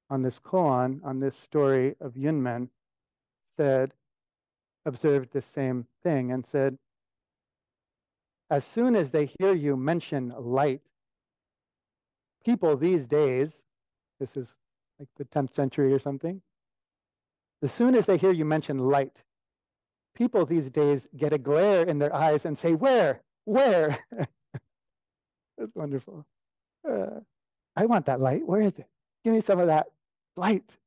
on 0.10 0.24
this 0.24 0.40
koan, 0.40 1.00
on 1.04 1.20
this 1.20 1.36
story 1.36 1.96
of 2.02 2.16
Yunmen, 2.16 2.70
said, 3.44 3.94
observed 4.86 5.32
the 5.32 5.42
same 5.42 5.86
thing 6.02 6.32
and 6.32 6.44
said, 6.44 6.78
as 8.50 8.66
soon 8.66 8.96
as 8.96 9.12
they 9.12 9.26
hear 9.40 9.54
you 9.54 9.78
mention 9.78 10.34
light, 10.38 10.82
people 12.44 12.76
these 12.78 13.08
days, 13.08 13.64
this 14.20 14.36
is 14.36 14.56
like 15.00 15.10
the 15.18 15.26
10th 15.26 15.54
century 15.54 15.94
or 15.94 16.00
something, 16.00 16.42
as 17.62 17.72
soon 17.72 17.96
as 17.96 18.06
they 18.06 18.18
hear 18.18 18.32
you 18.32 18.46
mention 18.46 18.78
light, 18.80 19.22
people 20.16 20.46
these 20.46 20.70
days 20.70 21.08
get 21.16 21.34
a 21.34 21.38
glare 21.38 21.84
in 21.84 22.00
their 22.00 22.14
eyes 22.16 22.46
and 22.46 22.58
say, 22.58 22.74
Where? 22.74 23.22
Where? 23.46 24.00
That's 25.58 25.76
wonderful. 25.76 26.26
Uh, 26.90 27.20
I 27.76 27.86
want 27.86 28.06
that 28.06 28.20
light. 28.20 28.46
Where 28.46 28.62
is 28.62 28.78
it? 28.78 28.88
Give 29.24 29.34
me 29.34 29.42
some 29.42 29.60
of 29.60 29.68
that 29.68 29.88
light. 30.38 30.78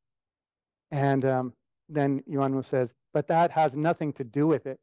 And 0.90 1.25
um, 1.25 1.53
then 1.88 2.22
Yuanwu 2.29 2.64
says, 2.64 2.94
But 3.12 3.29
that 3.29 3.51
has 3.51 3.77
nothing 3.77 4.12
to 4.14 4.25
do 4.25 4.46
with 4.46 4.66
it. 4.66 4.81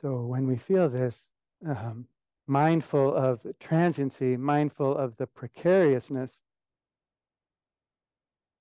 So 0.00 0.22
when 0.22 0.46
we 0.46 0.56
feel 0.56 0.88
this, 0.88 1.30
um, 1.66 2.06
mindful 2.46 3.14
of 3.14 3.46
transiency, 3.60 4.36
mindful 4.36 4.96
of 4.96 5.16
the 5.16 5.26
precariousness 5.26 6.40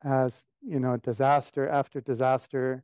as 0.04 0.46
you 0.62 0.80
know 0.80 0.98
disaster 0.98 1.68
after 1.68 2.00
disaster 2.00 2.84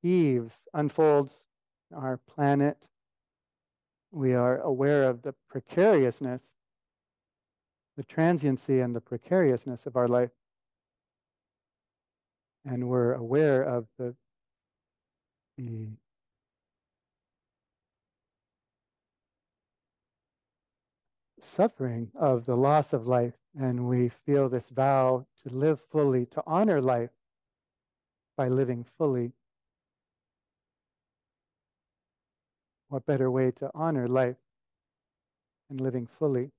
heaves 0.00 0.66
unfolds 0.72 1.48
our 1.94 2.16
planet 2.16 2.86
we 4.10 4.34
are 4.34 4.58
aware 4.60 5.04
of 5.04 5.20
the 5.20 5.34
precariousness 5.50 6.54
the 7.96 8.04
transiency 8.04 8.80
and 8.80 8.96
the 8.96 9.00
precariousness 9.00 9.84
of 9.84 9.96
our 9.96 10.08
life 10.08 10.30
and 12.68 12.88
we're 12.88 13.14
aware 13.14 13.62
of 13.62 13.86
the 13.98 14.14
the 15.56 15.88
suffering 21.40 22.10
of 22.14 22.46
the 22.46 22.56
loss 22.56 22.92
of 22.92 23.06
life, 23.06 23.34
and 23.58 23.88
we 23.88 24.08
feel 24.08 24.48
this 24.48 24.68
vow 24.70 25.26
to 25.42 25.48
live 25.54 25.80
fully, 25.90 26.26
to 26.26 26.42
honor 26.46 26.80
life 26.80 27.10
by 28.36 28.48
living 28.48 28.84
fully. 28.96 29.32
What 32.88 33.06
better 33.06 33.30
way 33.30 33.50
to 33.52 33.70
honor 33.74 34.08
life 34.08 34.36
and 35.70 35.80
living 35.80 36.06
fully? 36.06 36.52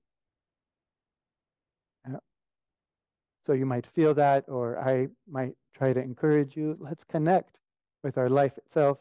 So 3.50 3.54
you 3.54 3.66
might 3.66 3.84
feel 3.84 4.14
that, 4.14 4.44
or 4.46 4.78
I 4.78 5.08
might 5.28 5.56
try 5.74 5.92
to 5.92 6.00
encourage 6.00 6.56
you. 6.56 6.76
Let's 6.78 7.02
connect 7.02 7.58
with 8.04 8.16
our 8.16 8.28
life 8.28 8.56
itself. 8.56 8.98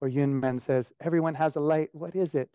Or 0.00 0.08
Yunmen 0.08 0.58
says, 0.58 0.90
everyone 1.00 1.34
has 1.34 1.54
a 1.54 1.60
light. 1.60 1.90
What 1.92 2.16
is 2.16 2.34
it? 2.34 2.48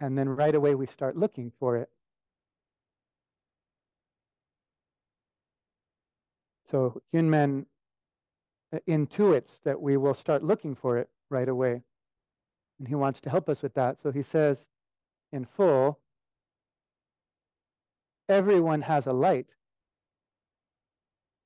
And 0.00 0.18
then 0.18 0.28
right 0.28 0.54
away 0.54 0.74
we 0.74 0.84
start 0.84 1.16
looking 1.16 1.50
for 1.58 1.78
it. 1.78 1.88
So 6.70 7.00
Yunmen 7.14 7.64
uh, 8.74 8.80
intuits 8.86 9.62
that 9.62 9.80
we 9.80 9.96
will 9.96 10.12
start 10.12 10.44
looking 10.44 10.74
for 10.74 10.98
it 10.98 11.08
right 11.30 11.48
away. 11.48 11.80
And 12.78 12.86
he 12.86 12.94
wants 12.94 13.22
to 13.22 13.30
help 13.30 13.48
us 13.48 13.62
with 13.62 13.72
that. 13.72 14.02
So 14.02 14.12
he 14.12 14.22
says 14.22 14.68
in 15.32 15.46
full, 15.46 16.00
everyone 18.28 18.82
has 18.82 19.06
a 19.06 19.12
light. 19.12 19.54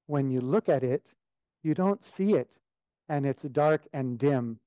When 0.06 0.30
you 0.30 0.40
look 0.40 0.68
at 0.68 0.82
it, 0.82 1.12
you 1.62 1.74
don't 1.74 2.04
see 2.04 2.34
it, 2.34 2.56
and 3.08 3.24
it's 3.24 3.42
dark 3.44 3.82
and 3.92 4.18
dim. 4.18 4.58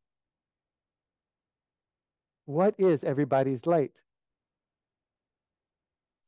What 2.45 2.75
is 2.77 3.03
everybody's 3.03 3.65
light? 3.65 4.01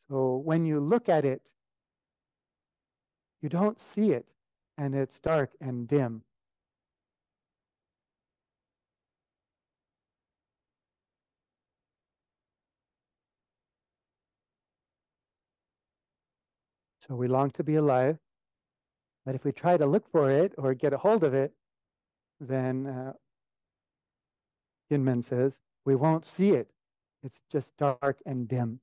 So 0.09 0.37
when 0.37 0.65
you 0.65 0.79
look 0.79 1.09
at 1.09 1.25
it, 1.25 1.41
you 3.41 3.49
don't 3.49 3.79
see 3.81 4.11
it, 4.13 4.25
and 4.77 4.95
it's 4.95 5.19
dark 5.19 5.51
and 5.61 5.87
dim. 5.87 6.23
So 17.07 17.15
we 17.15 17.27
long 17.27 17.51
to 17.51 17.63
be 17.63 17.75
alive. 17.75 18.17
But 19.25 19.35
if 19.35 19.43
we 19.43 19.51
try 19.51 19.77
to 19.77 19.85
look 19.85 20.09
for 20.11 20.29
it 20.29 20.53
or 20.57 20.73
get 20.73 20.93
a 20.93 20.97
hold 20.97 21.23
of 21.23 21.33
it, 21.33 21.53
then 22.39 22.87
uh, 22.87 23.13
Yunmen 24.91 25.23
says, 25.23 25.59
we 25.85 25.95
won't 25.95 26.25
see 26.25 26.51
it. 26.51 26.69
It's 27.23 27.39
just 27.51 27.75
dark 27.77 28.17
and 28.25 28.47
dim. 28.47 28.79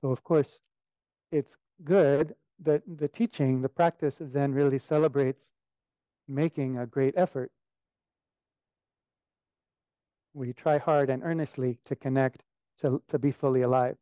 So, 0.00 0.10
of 0.10 0.22
course, 0.22 0.60
it's 1.32 1.56
good 1.84 2.34
that 2.60 2.82
the 2.98 3.08
teaching, 3.08 3.62
the 3.62 3.68
practice 3.68 4.20
of 4.20 4.30
Zen 4.30 4.52
really 4.52 4.78
celebrates 4.78 5.52
making 6.28 6.78
a 6.78 6.86
great 6.86 7.14
effort 7.16 7.50
we 10.38 10.52
try 10.52 10.78
hard 10.78 11.10
and 11.10 11.22
earnestly 11.24 11.78
to 11.84 11.96
connect, 11.96 12.44
to, 12.80 13.02
to 13.08 13.18
be 13.18 13.32
fully 13.32 13.62
alive. 13.62 13.96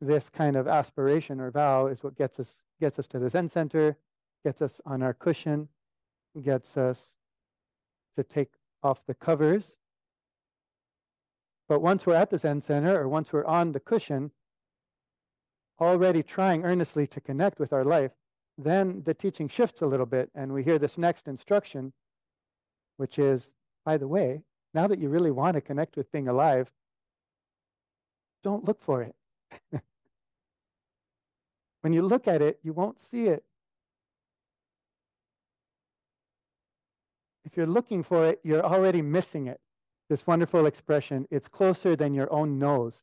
This 0.00 0.28
kind 0.28 0.56
of 0.56 0.66
aspiration 0.66 1.40
or 1.40 1.52
vow 1.52 1.86
is 1.86 2.02
what 2.02 2.16
gets 2.16 2.40
us 2.40 2.62
gets 2.80 2.98
us 2.98 3.06
to 3.06 3.20
the 3.20 3.30
Zen 3.30 3.48
center, 3.48 3.96
gets 4.44 4.60
us 4.60 4.80
on 4.84 5.02
our 5.02 5.14
cushion, 5.14 5.68
gets 6.42 6.76
us 6.76 7.14
to 8.16 8.24
take 8.24 8.50
off 8.82 9.06
the 9.06 9.14
covers. 9.14 9.78
But 11.68 11.80
once 11.80 12.04
we're 12.04 12.16
at 12.16 12.30
the 12.30 12.38
Zen 12.38 12.60
center 12.60 13.00
or 13.00 13.08
once 13.08 13.32
we're 13.32 13.44
on 13.44 13.70
the 13.70 13.78
cushion, 13.78 14.32
already 15.80 16.24
trying 16.24 16.64
earnestly 16.64 17.06
to 17.06 17.20
connect 17.20 17.60
with 17.60 17.72
our 17.72 17.84
life, 17.84 18.10
then 18.58 19.02
the 19.04 19.14
teaching 19.14 19.48
shifts 19.48 19.80
a 19.80 19.86
little 19.86 20.06
bit 20.06 20.28
and 20.34 20.52
we 20.52 20.64
hear 20.64 20.78
this 20.78 20.98
next 20.98 21.28
instruction, 21.28 21.92
which 22.96 23.20
is 23.20 23.54
by 23.84 23.96
the 23.96 24.08
way, 24.08 24.42
now 24.74 24.86
that 24.86 24.98
you 24.98 25.08
really 25.08 25.30
want 25.30 25.54
to 25.54 25.60
connect 25.60 25.96
with 25.96 26.10
being 26.12 26.28
alive, 26.28 26.70
don't 28.42 28.64
look 28.64 28.80
for 28.82 29.02
it. 29.02 29.14
when 31.82 31.92
you 31.92 32.02
look 32.02 32.26
at 32.26 32.42
it, 32.42 32.58
you 32.62 32.72
won't 32.72 33.00
see 33.10 33.28
it. 33.28 33.44
If 37.44 37.56
you're 37.56 37.66
looking 37.66 38.02
for 38.02 38.26
it, 38.26 38.40
you're 38.42 38.64
already 38.64 39.02
missing 39.02 39.46
it. 39.46 39.60
This 40.08 40.26
wonderful 40.26 40.66
expression, 40.66 41.26
it's 41.30 41.48
closer 41.48 41.96
than 41.96 42.14
your 42.14 42.32
own 42.32 42.58
nose. 42.58 43.02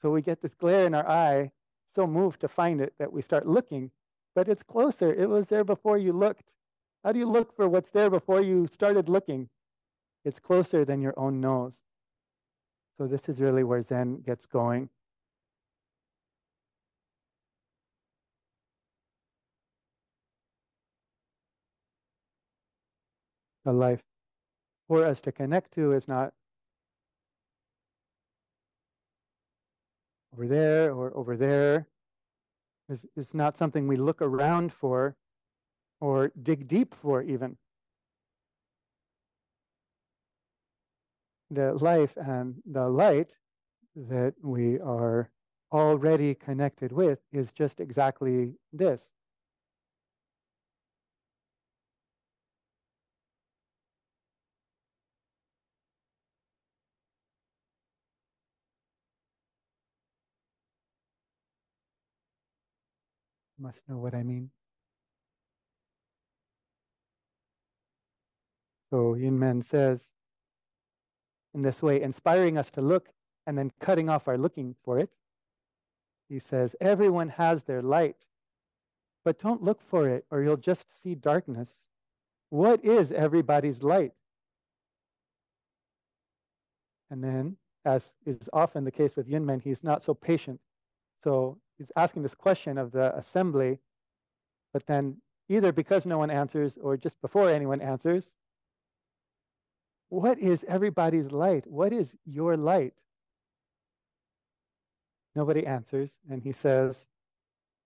So 0.00 0.10
we 0.10 0.22
get 0.22 0.42
this 0.42 0.54
glare 0.54 0.86
in 0.86 0.94
our 0.94 1.08
eye, 1.08 1.52
so 1.88 2.06
moved 2.06 2.40
to 2.40 2.48
find 2.48 2.80
it 2.80 2.94
that 2.98 3.12
we 3.12 3.22
start 3.22 3.46
looking, 3.46 3.90
but 4.34 4.48
it's 4.48 4.62
closer. 4.62 5.12
It 5.12 5.28
was 5.28 5.48
there 5.48 5.64
before 5.64 5.98
you 5.98 6.12
looked. 6.12 6.55
How 7.06 7.12
do 7.12 7.20
you 7.20 7.26
look 7.26 7.54
for 7.54 7.68
what's 7.68 7.92
there 7.92 8.10
before 8.10 8.40
you 8.40 8.66
started 8.66 9.08
looking? 9.08 9.48
It's 10.24 10.40
closer 10.40 10.84
than 10.84 11.00
your 11.00 11.14
own 11.16 11.40
nose. 11.40 11.76
So 12.98 13.06
this 13.06 13.28
is 13.28 13.40
really 13.40 13.62
where 13.62 13.80
Zen 13.80 14.22
gets 14.22 14.44
going. 14.46 14.88
The 23.64 23.72
life 23.72 24.02
for 24.88 25.04
us 25.04 25.20
to 25.22 25.30
connect 25.30 25.74
to 25.74 25.92
is 25.92 26.08
not 26.08 26.32
over 30.34 30.48
there 30.48 30.92
or 30.92 31.16
over 31.16 31.36
there. 31.36 31.86
It's, 32.88 33.06
it's 33.16 33.32
not 33.32 33.56
something 33.56 33.86
we 33.86 33.96
look 33.96 34.20
around 34.20 34.72
for 34.72 35.14
or 36.00 36.32
dig 36.42 36.68
deep 36.68 36.94
for, 36.94 37.22
even. 37.22 37.56
The 41.50 41.74
life 41.74 42.16
and 42.16 42.62
the 42.66 42.88
light 42.88 43.36
that 43.96 44.34
we 44.42 44.78
are 44.80 45.30
already 45.72 46.34
connected 46.34 46.92
with 46.92 47.20
is 47.32 47.52
just 47.52 47.80
exactly 47.80 48.54
this. 48.72 49.10
must 63.58 63.88
know 63.88 63.98
what 63.98 64.14
I 64.14 64.22
mean. 64.22 64.50
So 68.96 69.14
Yunmen 69.14 69.62
says 69.62 70.14
in 71.52 71.60
this 71.60 71.82
way, 71.82 72.00
inspiring 72.00 72.56
us 72.56 72.70
to 72.70 72.80
look 72.80 73.10
and 73.46 73.58
then 73.58 73.70
cutting 73.78 74.08
off 74.08 74.26
our 74.26 74.38
looking 74.38 74.74
for 74.82 74.98
it. 74.98 75.10
He 76.30 76.38
says, 76.38 76.74
Everyone 76.80 77.28
has 77.28 77.64
their 77.64 77.82
light, 77.82 78.16
but 79.22 79.38
don't 79.38 79.62
look 79.62 79.82
for 79.82 80.08
it 80.08 80.24
or 80.30 80.42
you'll 80.42 80.56
just 80.56 80.98
see 80.98 81.14
darkness. 81.14 81.88
What 82.48 82.82
is 82.86 83.12
everybody's 83.12 83.82
light? 83.82 84.12
And 87.10 87.22
then, 87.22 87.58
as 87.84 88.14
is 88.24 88.48
often 88.54 88.84
the 88.84 88.90
case 88.90 89.14
with 89.14 89.28
Yunmen, 89.28 89.60
he's 89.62 89.84
not 89.84 90.00
so 90.00 90.14
patient. 90.14 90.58
So 91.22 91.58
he's 91.76 91.92
asking 91.96 92.22
this 92.22 92.34
question 92.34 92.78
of 92.78 92.92
the 92.92 93.14
assembly, 93.14 93.78
but 94.72 94.86
then 94.86 95.18
either 95.50 95.70
because 95.70 96.06
no 96.06 96.16
one 96.16 96.30
answers 96.30 96.78
or 96.80 96.96
just 96.96 97.20
before 97.20 97.50
anyone 97.50 97.82
answers, 97.82 98.34
what 100.08 100.38
is 100.38 100.64
everybody's 100.68 101.32
light? 101.32 101.66
What 101.66 101.92
is 101.92 102.14
your 102.24 102.56
light? 102.56 102.94
Nobody 105.34 105.66
answers. 105.66 106.12
And 106.30 106.42
he 106.42 106.52
says, 106.52 107.06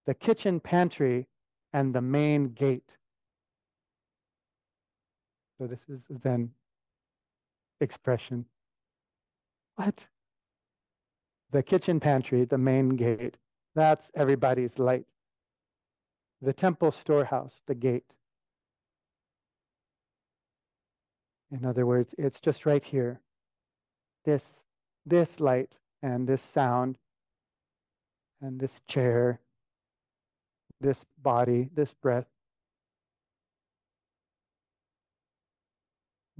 the 0.06 0.14
kitchen 0.14 0.60
pantry 0.60 1.26
and 1.72 1.94
the 1.94 2.00
main 2.00 2.48
gate. 2.48 2.96
So 5.58 5.66
this 5.66 5.84
is 5.88 6.08
Zen 6.22 6.50
expression. 7.80 8.46
What? 9.76 9.98
The 11.50 11.62
kitchen 11.62 12.00
pantry, 12.00 12.44
the 12.44 12.58
main 12.58 12.90
gate. 12.90 13.38
That's 13.74 14.10
everybody's 14.14 14.78
light. 14.78 15.06
The 16.42 16.52
temple 16.52 16.92
storehouse, 16.92 17.62
the 17.66 17.74
gate. 17.74 18.14
In 21.50 21.64
other 21.64 21.86
words, 21.86 22.14
it's 22.16 22.40
just 22.40 22.66
right 22.66 22.84
here. 22.84 23.20
This, 24.24 24.64
this 25.04 25.40
light 25.40 25.78
and 26.02 26.28
this 26.28 26.42
sound 26.42 26.98
and 28.40 28.60
this 28.60 28.80
chair, 28.86 29.40
this 30.80 31.04
body, 31.22 31.68
this 31.74 31.92
breath. 31.92 32.26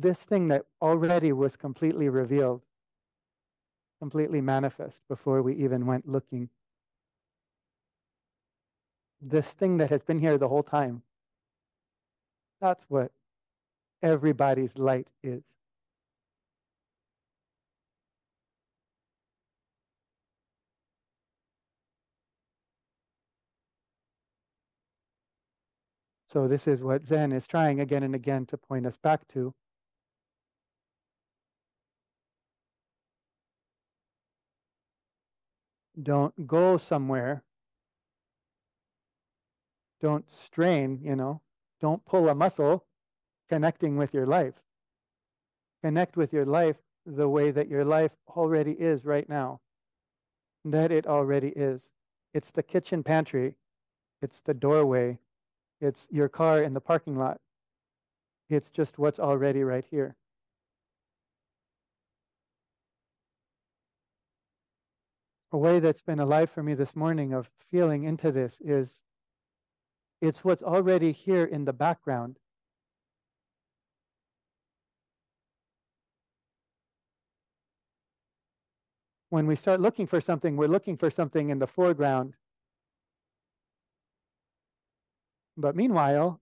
this 0.00 0.18
thing 0.18 0.48
that 0.48 0.64
already 0.80 1.32
was 1.32 1.56
completely 1.56 2.08
revealed, 2.08 2.62
completely 4.00 4.40
manifest 4.40 5.02
before 5.08 5.42
we 5.42 5.54
even 5.54 5.86
went 5.86 6.08
looking. 6.08 6.48
This 9.20 9.46
thing 9.46 9.76
that 9.78 9.90
has 9.90 10.02
been 10.02 10.18
here 10.18 10.38
the 10.38 10.48
whole 10.48 10.62
time. 10.62 11.02
That's 12.60 12.84
what 12.88 13.12
everybody's 14.02 14.76
light 14.78 15.08
is. 15.22 15.42
So, 26.28 26.46
this 26.48 26.68
is 26.68 26.82
what 26.82 27.06
Zen 27.06 27.32
is 27.32 27.46
trying 27.48 27.80
again 27.80 28.04
and 28.04 28.14
again 28.14 28.46
to 28.46 28.56
point 28.56 28.86
us 28.86 28.96
back 28.96 29.26
to. 29.28 29.52
Don't 36.00 36.46
go 36.46 36.76
somewhere. 36.78 37.42
Don't 40.00 40.30
strain, 40.32 41.00
you 41.02 41.16
know. 41.16 41.42
Don't 41.80 42.04
pull 42.04 42.28
a 42.28 42.34
muscle 42.34 42.86
connecting 43.50 43.96
with 43.96 44.14
your 44.14 44.26
life. 44.26 44.54
Connect 45.82 46.16
with 46.16 46.32
your 46.32 46.46
life 46.46 46.76
the 47.04 47.28
way 47.28 47.50
that 47.50 47.68
your 47.68 47.84
life 47.84 48.12
already 48.28 48.72
is 48.72 49.04
right 49.04 49.28
now. 49.28 49.60
That 50.64 50.92
it 50.92 51.06
already 51.06 51.48
is. 51.48 51.82
It's 52.32 52.52
the 52.52 52.62
kitchen 52.62 53.02
pantry, 53.02 53.56
it's 54.22 54.40
the 54.42 54.54
doorway, 54.54 55.18
it's 55.80 56.06
your 56.10 56.28
car 56.28 56.62
in 56.62 56.74
the 56.74 56.80
parking 56.80 57.16
lot. 57.16 57.38
It's 58.48 58.70
just 58.70 58.98
what's 58.98 59.18
already 59.18 59.64
right 59.64 59.84
here. 59.90 60.14
A 65.52 65.58
way 65.58 65.80
that's 65.80 66.02
been 66.02 66.20
alive 66.20 66.50
for 66.50 66.62
me 66.62 66.74
this 66.74 66.94
morning 66.94 67.32
of 67.32 67.50
feeling 67.70 68.04
into 68.04 68.30
this 68.30 68.60
is 68.60 68.92
it's 70.20 70.44
what's 70.44 70.62
already 70.62 71.10
here 71.10 71.44
in 71.44 71.64
the 71.64 71.72
background. 71.72 72.38
When 79.30 79.46
we 79.46 79.56
start 79.56 79.80
looking 79.80 80.06
for 80.06 80.20
something, 80.20 80.56
we're 80.56 80.66
looking 80.66 80.96
for 80.96 81.08
something 81.08 81.50
in 81.50 81.58
the 81.58 81.66
foreground. 81.66 82.34
But 85.56 85.76
meanwhile, 85.76 86.40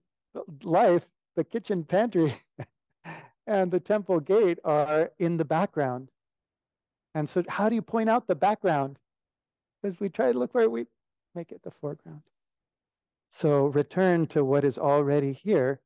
life, 0.63 1.07
the 1.35 1.43
kitchen 1.43 1.83
pantry, 1.83 2.35
and 3.47 3.71
the 3.71 3.79
temple 3.79 4.19
gate 4.19 4.59
are 4.63 5.11
in 5.19 5.37
the 5.37 5.45
background. 5.45 6.09
And 7.13 7.29
so, 7.29 7.43
how 7.47 7.69
do 7.69 7.75
you 7.75 7.81
point 7.81 8.09
out 8.09 8.27
the 8.27 8.35
background? 8.35 8.97
As 9.83 9.99
we 9.99 10.09
try 10.09 10.31
to 10.31 10.37
look 10.37 10.53
where 10.53 10.69
we 10.69 10.85
make 11.35 11.51
it 11.51 11.63
the 11.63 11.71
foreground. 11.71 12.21
So, 13.29 13.67
return 13.67 14.27
to 14.27 14.43
what 14.43 14.63
is 14.63 14.77
already 14.77 15.33
here. 15.33 15.79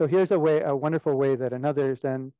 So 0.00 0.06
here's 0.06 0.30
a 0.30 0.38
way, 0.38 0.62
a 0.62 0.74
wonderful 0.74 1.14
way 1.14 1.36
that 1.36 1.52
another 1.52 1.94
Zen 1.94 2.32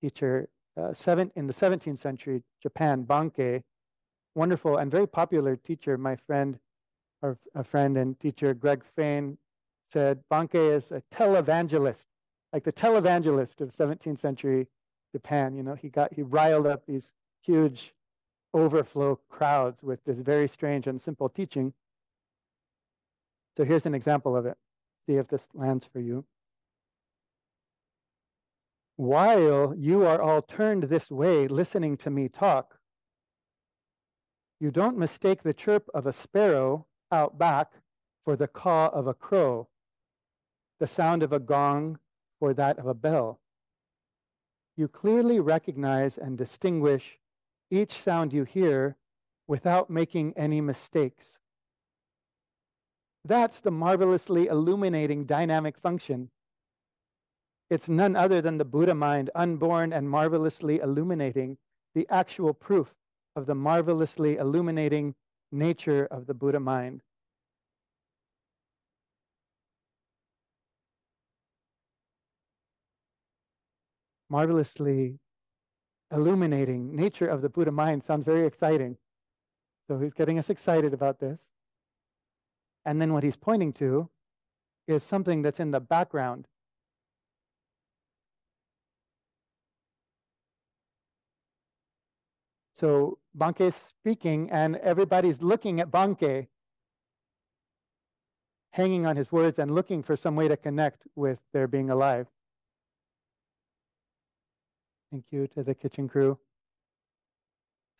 teacher, 0.00 0.48
uh, 0.76 0.94
seven 0.94 1.32
in 1.34 1.48
the 1.48 1.52
17th 1.52 1.98
century 1.98 2.44
Japan, 2.62 3.04
Bankei, 3.04 3.64
wonderful 4.36 4.76
and 4.76 4.88
very 4.88 5.08
popular 5.08 5.56
teacher, 5.56 5.98
my 5.98 6.14
friend, 6.14 6.60
our 7.24 7.36
a 7.56 7.64
friend 7.64 7.96
and 7.96 8.20
teacher 8.20 8.54
Greg 8.54 8.84
Fain 8.94 9.36
said 9.82 10.22
Bankei 10.30 10.72
is 10.72 10.92
a 10.92 11.02
televangelist, 11.12 12.06
like 12.52 12.62
the 12.62 12.72
televangelist 12.72 13.62
of 13.62 13.72
17th 13.72 14.20
century 14.20 14.68
Japan. 15.10 15.56
You 15.56 15.64
know, 15.64 15.74
he 15.74 15.88
got 15.88 16.14
he 16.14 16.22
riled 16.22 16.68
up 16.68 16.86
these 16.86 17.14
huge 17.42 17.94
overflow 18.54 19.18
crowds 19.28 19.82
with 19.82 19.98
this 20.04 20.20
very 20.20 20.46
strange 20.46 20.86
and 20.86 21.00
simple 21.00 21.28
teaching. 21.28 21.72
So 23.56 23.64
here's 23.64 23.86
an 23.86 23.94
example 23.96 24.36
of 24.36 24.46
it. 24.46 24.56
See 25.08 25.16
if 25.16 25.26
this 25.26 25.48
lands 25.52 25.84
for 25.92 25.98
you. 25.98 26.24
While 28.98 29.76
you 29.76 30.04
are 30.04 30.20
all 30.20 30.42
turned 30.42 30.82
this 30.82 31.08
way 31.08 31.46
listening 31.46 31.98
to 31.98 32.10
me 32.10 32.28
talk, 32.28 32.80
you 34.58 34.72
don't 34.72 34.98
mistake 34.98 35.44
the 35.44 35.54
chirp 35.54 35.88
of 35.94 36.04
a 36.04 36.12
sparrow 36.12 36.84
out 37.12 37.38
back 37.38 37.74
for 38.24 38.34
the 38.34 38.48
caw 38.48 38.88
of 38.88 39.06
a 39.06 39.14
crow, 39.14 39.68
the 40.80 40.88
sound 40.88 41.22
of 41.22 41.32
a 41.32 41.38
gong 41.38 42.00
for 42.40 42.52
that 42.54 42.76
of 42.80 42.86
a 42.86 42.92
bell. 42.92 43.38
You 44.76 44.88
clearly 44.88 45.38
recognize 45.38 46.18
and 46.18 46.36
distinguish 46.36 47.20
each 47.70 48.02
sound 48.02 48.32
you 48.32 48.42
hear 48.42 48.96
without 49.46 49.88
making 49.88 50.34
any 50.36 50.60
mistakes. 50.60 51.38
That's 53.24 53.60
the 53.60 53.70
marvelously 53.70 54.48
illuminating 54.48 55.24
dynamic 55.24 55.78
function. 55.78 56.30
It's 57.70 57.88
none 57.88 58.16
other 58.16 58.40
than 58.40 58.56
the 58.56 58.64
Buddha 58.64 58.94
mind, 58.94 59.30
unborn 59.34 59.92
and 59.92 60.08
marvelously 60.08 60.78
illuminating 60.80 61.58
the 61.94 62.06
actual 62.08 62.54
proof 62.54 62.94
of 63.36 63.44
the 63.46 63.54
marvelously 63.54 64.36
illuminating 64.36 65.14
nature 65.52 66.06
of 66.10 66.26
the 66.26 66.34
Buddha 66.34 66.60
mind. 66.60 67.02
Marvelously 74.30 75.18
illuminating 76.10 76.94
nature 76.96 77.28
of 77.28 77.42
the 77.42 77.48
Buddha 77.48 77.72
mind 77.72 78.02
sounds 78.04 78.24
very 78.24 78.46
exciting. 78.46 78.96
So 79.88 79.98
he's 79.98 80.14
getting 80.14 80.38
us 80.38 80.50
excited 80.50 80.94
about 80.94 81.18
this. 81.18 81.46
And 82.84 83.00
then 83.00 83.12
what 83.12 83.24
he's 83.24 83.36
pointing 83.36 83.74
to 83.74 84.08
is 84.86 85.02
something 85.02 85.42
that's 85.42 85.60
in 85.60 85.70
the 85.70 85.80
background 85.80 86.46
So 92.78 93.18
Bankei 93.36 93.68
is 93.68 93.74
speaking, 93.74 94.50
and 94.52 94.76
everybody's 94.76 95.42
looking 95.42 95.80
at 95.80 95.90
Bankei, 95.90 96.46
hanging 98.70 99.04
on 99.04 99.16
his 99.16 99.32
words 99.32 99.58
and 99.58 99.72
looking 99.72 100.00
for 100.04 100.16
some 100.16 100.36
way 100.36 100.46
to 100.46 100.56
connect 100.56 101.02
with 101.16 101.40
their 101.52 101.66
being 101.66 101.90
alive. 101.90 102.28
Thank 105.10 105.24
you 105.32 105.48
to 105.48 105.64
the 105.64 105.74
kitchen 105.74 106.08
crew 106.08 106.38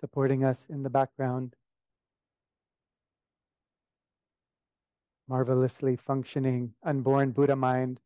supporting 0.00 0.44
us 0.44 0.68
in 0.68 0.84
the 0.84 0.90
background. 0.90 1.56
Marvelously 5.28 5.96
functioning, 5.96 6.72
unborn 6.84 7.32
Buddha 7.32 7.56
mind, 7.56 8.00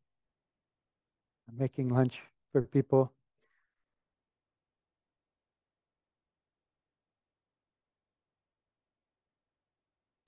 making 1.55 1.89
lunch 1.89 2.19
for 2.51 2.63
people. 2.63 3.11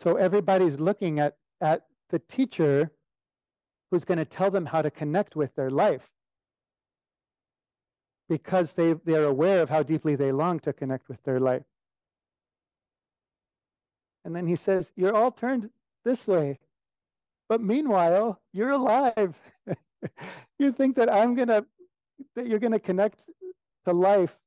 So 0.06 0.18
everybody's 0.18 0.80
looking 0.80 1.20
at, 1.20 1.36
at 1.62 1.88
the 2.12 2.20
teacher 2.20 2.91
who's 3.89 4.06
going 4.06 4.20
to 4.20 4.26
tell 4.26 4.52
them 4.52 4.68
how 4.68 4.84
to 4.84 4.91
connect 4.91 5.36
with 5.36 5.56
their 5.56 5.72
life 5.72 6.12
because 8.29 8.73
they, 8.73 8.94
they're 8.94 9.25
aware 9.25 9.63
of 9.63 9.69
how 9.71 9.82
deeply 9.82 10.15
they 10.15 10.32
long 10.32 10.60
to 10.60 10.73
connect 10.73 11.10
with 11.10 11.23
their 11.23 11.40
life. 11.40 11.63
And 14.23 14.36
then 14.36 14.46
he 14.46 14.56
says, 14.56 14.92
You're 14.96 15.15
all 15.15 15.32
turned 15.32 15.71
this 16.04 16.27
way. 16.27 16.60
But 17.50 17.62
meanwhile, 17.62 18.40
you're 18.54 18.71
alive. 18.71 19.36
you 20.60 20.71
think 20.71 20.98
that 20.98 21.12
I'm 21.12 21.34
going 21.34 21.48
to, 21.48 21.65
that 22.36 22.46
you're 22.46 22.60
going 22.60 22.73
to 22.73 22.79
connect 22.79 23.21
to 23.86 23.94
life 23.94 24.38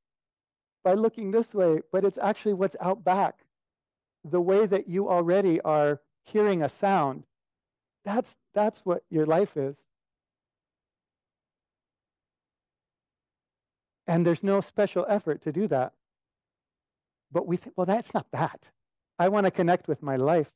by 0.85 0.93
looking 0.93 1.31
this 1.31 1.53
way, 1.53 1.81
but 1.91 2.05
it's 2.05 2.17
actually 2.17 2.53
what's 2.53 2.77
out 2.79 3.03
back 3.03 3.39
the 4.23 4.41
way 4.41 4.65
that 4.65 4.87
you 4.87 5.09
already 5.09 5.61
are 5.61 6.01
hearing 6.23 6.63
a 6.63 6.69
sound. 6.69 7.23
That's, 8.05 8.37
that's 8.53 8.79
what 8.85 9.03
your 9.09 9.25
life 9.25 9.57
is. 9.57 9.77
And 14.07 14.25
there's 14.25 14.43
no 14.43 14.61
special 14.61 15.05
effort 15.07 15.41
to 15.43 15.51
do 15.51 15.67
that. 15.67 15.93
But 17.31 17.45
we 17.45 17.57
think, 17.57 17.73
well, 17.77 17.85
that's 17.85 18.13
not 18.13 18.25
that. 18.31 18.59
I 19.19 19.29
want 19.29 19.45
to 19.45 19.51
connect 19.51 19.87
with 19.87 20.01
my 20.01 20.15
life 20.15 20.49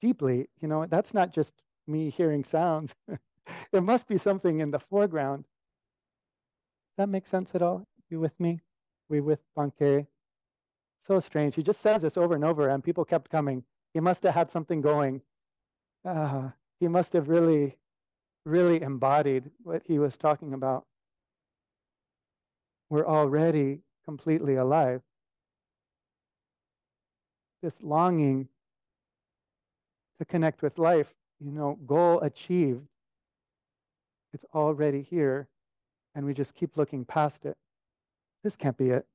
deeply. 0.00 0.48
You 0.60 0.68
know, 0.68 0.86
that's 0.86 1.12
not 1.12 1.32
just 1.32 1.54
me 1.86 2.10
hearing 2.10 2.44
sounds. 2.44 2.94
there 3.72 3.80
must 3.80 4.06
be 4.06 4.18
something 4.18 4.60
in 4.60 4.70
the 4.70 4.78
foreground. 4.78 5.44
That 6.98 7.08
makes 7.08 7.30
sense 7.30 7.54
at 7.54 7.62
all? 7.62 7.86
You 8.10 8.20
with 8.20 8.38
me? 8.38 8.60
We 9.08 9.20
with 9.20 9.40
Bankei? 9.56 10.06
So 11.06 11.20
strange. 11.20 11.54
He 11.54 11.62
just 11.62 11.80
says 11.80 12.02
this 12.02 12.16
over 12.16 12.34
and 12.34 12.44
over, 12.44 12.68
and 12.68 12.82
people 12.82 13.04
kept 13.04 13.30
coming. 13.30 13.64
He 13.94 14.00
must 14.00 14.22
have 14.24 14.34
had 14.34 14.50
something 14.50 14.80
going. 14.80 15.22
uh, 16.04 16.50
he 16.78 16.88
must 16.88 17.12
have 17.14 17.28
really, 17.28 17.76
really 18.44 18.82
embodied 18.82 19.50
what 19.62 19.82
he 19.86 19.98
was 19.98 20.16
talking 20.16 20.52
about. 20.52 20.84
We're 22.90 23.06
already 23.06 23.80
completely 24.04 24.56
alive. 24.56 25.02
This 27.62 27.74
longing 27.82 28.48
to 30.18 30.24
connect 30.24 30.62
with 30.62 30.78
life, 30.78 31.12
you 31.40 31.50
know, 31.50 31.78
goal 31.86 32.20
achieved. 32.20 32.86
It's 34.32 34.44
already 34.54 35.02
here, 35.02 35.48
and 36.14 36.24
we 36.26 36.34
just 36.34 36.54
keep 36.54 36.76
looking 36.76 37.04
past 37.04 37.46
it. 37.46 37.56
This 38.44 38.56
can't 38.56 38.76
be 38.76 38.90
it. 38.90 39.06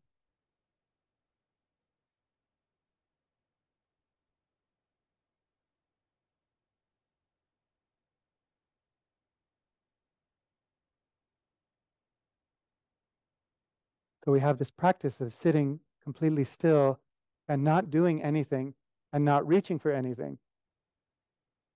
We 14.31 14.39
have 14.39 14.57
this 14.57 14.71
practice 14.71 15.19
of 15.19 15.33
sitting 15.33 15.79
completely 16.03 16.45
still 16.45 16.99
and 17.47 17.63
not 17.63 17.91
doing 17.91 18.23
anything 18.23 18.73
and 19.11 19.25
not 19.25 19.45
reaching 19.45 19.77
for 19.77 19.91
anything. 19.91 20.37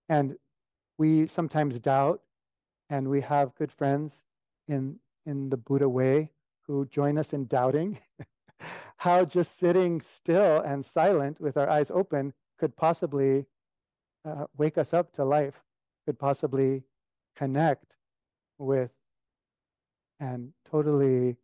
And 0.08 0.38
we 0.98 1.28
sometimes 1.28 1.80
doubt, 1.82 2.22
and 2.90 3.10
we 3.10 3.20
have 3.22 3.56
good 3.56 3.72
friends 3.72 4.24
in, 4.68 4.98
in 5.26 5.50
the 5.50 5.58
Buddha 5.58 5.90
way 5.90 6.32
who 6.62 6.86
join 6.86 7.18
us 7.18 7.34
in 7.34 7.46
doubting 7.48 8.00
how 8.98 9.26
just 9.26 9.60
sitting 9.60 10.00
still 10.00 10.62
and 10.62 10.86
silent 10.86 11.42
with 11.42 11.58
our 11.58 11.70
eyes 11.70 11.92
open 11.92 12.34
could 12.58 12.76
possibly 12.78 13.46
uh, 14.24 14.46
wake 14.58 14.78
us 14.78 14.94
up 14.94 15.12
to 15.14 15.26
life, 15.26 15.62
could 16.06 16.18
possibly 16.18 16.84
connect 17.36 17.96
with 18.58 18.92
and 20.20 20.54
totally 20.70 21.36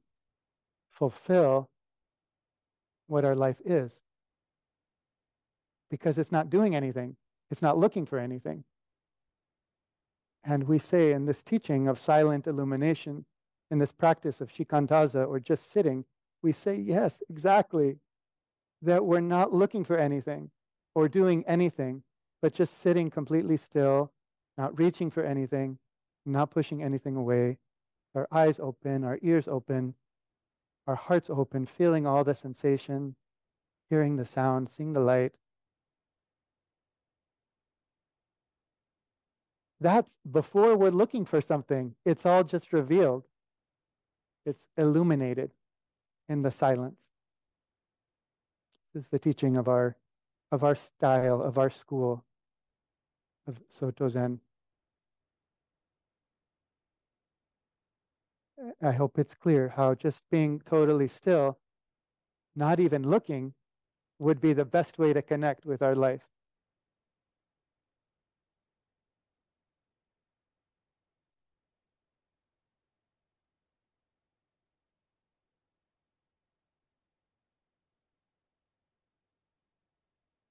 fulfill 1.01 1.67
what 3.07 3.25
our 3.25 3.35
life 3.35 3.59
is. 3.65 4.01
Because 5.89 6.19
it's 6.19 6.31
not 6.31 6.51
doing 6.51 6.75
anything, 6.75 7.15
it's 7.49 7.63
not 7.63 7.75
looking 7.75 8.05
for 8.05 8.19
anything. 8.19 8.63
And 10.43 10.67
we 10.67 10.77
say 10.77 11.13
in 11.13 11.25
this 11.25 11.41
teaching 11.41 11.87
of 11.87 11.99
silent 11.99 12.45
illumination, 12.45 13.25
in 13.71 13.79
this 13.79 13.91
practice 13.91 14.41
of 14.41 14.53
shikantaza 14.53 15.27
or 15.27 15.39
just 15.39 15.71
sitting, 15.71 16.05
we 16.43 16.51
say, 16.51 16.75
yes, 16.75 17.23
exactly, 17.31 17.97
that 18.83 19.03
we're 19.03 19.21
not 19.21 19.51
looking 19.51 19.83
for 19.83 19.97
anything 19.97 20.51
or 20.93 21.09
doing 21.09 21.43
anything, 21.47 22.03
but 22.43 22.53
just 22.53 22.79
sitting 22.79 23.09
completely 23.09 23.57
still, 23.57 24.11
not 24.55 24.77
reaching 24.77 25.09
for 25.09 25.23
anything, 25.23 25.79
not 26.27 26.51
pushing 26.51 26.83
anything 26.83 27.15
away, 27.15 27.57
our 28.13 28.27
eyes 28.31 28.59
open, 28.59 29.03
our 29.03 29.17
ears 29.23 29.47
open, 29.47 29.95
our 30.87 30.95
hearts 30.95 31.29
open, 31.29 31.65
feeling 31.65 32.05
all 32.07 32.23
the 32.23 32.35
sensation, 32.35 33.15
hearing 33.89 34.15
the 34.15 34.25
sound, 34.25 34.69
seeing 34.69 34.93
the 34.93 34.99
light. 34.99 35.35
That's 39.79 40.11
before 40.29 40.75
we're 40.77 40.89
looking 40.91 41.25
for 41.25 41.41
something. 41.41 41.95
It's 42.05 42.25
all 42.25 42.43
just 42.43 42.71
revealed. 42.71 43.25
It's 44.45 44.67
illuminated 44.77 45.51
in 46.29 46.41
the 46.41 46.51
silence. 46.51 46.99
This 48.93 49.05
is 49.05 49.09
the 49.09 49.19
teaching 49.19 49.57
of 49.57 49.67
our 49.67 49.95
of 50.51 50.63
our 50.63 50.75
style, 50.75 51.41
of 51.41 51.57
our 51.57 51.69
school, 51.69 52.25
of 53.47 53.57
Soto 53.69 54.09
Zen. 54.09 54.39
I 58.81 58.91
hope 58.91 59.17
it's 59.17 59.33
clear 59.33 59.69
how 59.69 59.95
just 59.95 60.23
being 60.29 60.61
totally 60.61 61.07
still, 61.07 61.57
not 62.55 62.79
even 62.79 63.09
looking, 63.09 63.53
would 64.19 64.39
be 64.39 64.53
the 64.53 64.65
best 64.65 64.99
way 64.99 65.13
to 65.13 65.21
connect 65.21 65.65
with 65.65 65.81
our 65.81 65.95
life. 65.95 66.21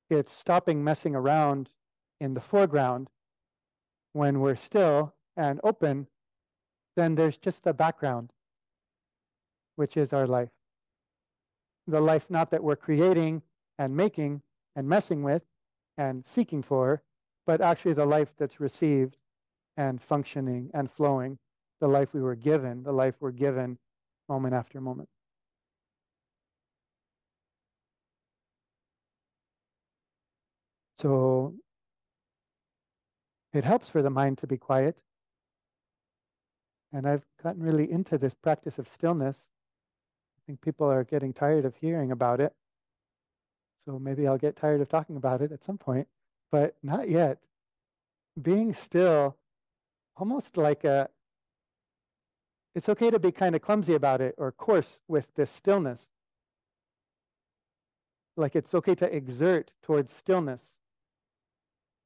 It's 0.08 0.32
stopping 0.32 0.82
messing 0.82 1.14
around 1.14 1.70
in 2.20 2.34
the 2.34 2.40
foreground 2.40 3.08
when 4.12 4.40
we're 4.40 4.56
still 4.56 5.14
and 5.36 5.60
open 5.62 6.08
then 6.96 7.14
there's 7.14 7.36
just 7.36 7.62
the 7.64 7.72
background, 7.72 8.32
which 9.76 9.96
is 9.96 10.12
our 10.12 10.26
life. 10.26 10.50
The 11.86 12.00
life 12.00 12.26
not 12.28 12.50
that 12.50 12.62
we're 12.62 12.76
creating 12.76 13.42
and 13.78 13.96
making 13.96 14.42
and 14.76 14.88
messing 14.88 15.22
with 15.22 15.42
and 15.98 16.24
seeking 16.24 16.62
for, 16.62 17.02
but 17.46 17.60
actually 17.60 17.94
the 17.94 18.06
life 18.06 18.32
that's 18.38 18.60
received 18.60 19.16
and 19.76 20.00
functioning 20.00 20.70
and 20.74 20.90
flowing, 20.90 21.38
the 21.80 21.88
life 21.88 22.12
we 22.12 22.20
were 22.20 22.36
given, 22.36 22.82
the 22.82 22.92
life 22.92 23.14
we're 23.20 23.30
given 23.30 23.78
moment 24.28 24.54
after 24.54 24.80
moment. 24.80 25.08
So 30.96 31.54
it 33.54 33.64
helps 33.64 33.88
for 33.88 34.02
the 34.02 34.10
mind 34.10 34.38
to 34.38 34.46
be 34.46 34.58
quiet 34.58 34.98
and 36.92 37.06
I've 37.06 37.24
gotten 37.42 37.62
really 37.62 37.90
into 37.90 38.18
this 38.18 38.34
practice 38.34 38.78
of 38.78 38.88
stillness. 38.88 39.52
I 40.38 40.40
think 40.46 40.60
people 40.60 40.90
are 40.90 41.04
getting 41.04 41.32
tired 41.32 41.64
of 41.64 41.76
hearing 41.76 42.10
about 42.10 42.40
it. 42.40 42.54
So 43.84 43.98
maybe 43.98 44.26
I'll 44.26 44.38
get 44.38 44.56
tired 44.56 44.80
of 44.80 44.88
talking 44.88 45.16
about 45.16 45.40
it 45.40 45.52
at 45.52 45.64
some 45.64 45.78
point, 45.78 46.08
but 46.50 46.74
not 46.82 47.08
yet. 47.08 47.38
Being 48.40 48.74
still, 48.74 49.36
almost 50.16 50.56
like 50.56 50.84
a, 50.84 51.08
it's 52.74 52.88
okay 52.88 53.10
to 53.10 53.18
be 53.18 53.32
kind 53.32 53.54
of 53.54 53.62
clumsy 53.62 53.94
about 53.94 54.20
it 54.20 54.34
or 54.38 54.52
coarse 54.52 55.00
with 55.08 55.32
this 55.34 55.50
stillness. 55.50 56.12
Like 58.36 58.56
it's 58.56 58.74
okay 58.74 58.94
to 58.96 59.14
exert 59.14 59.72
towards 59.82 60.12
stillness. 60.12 60.78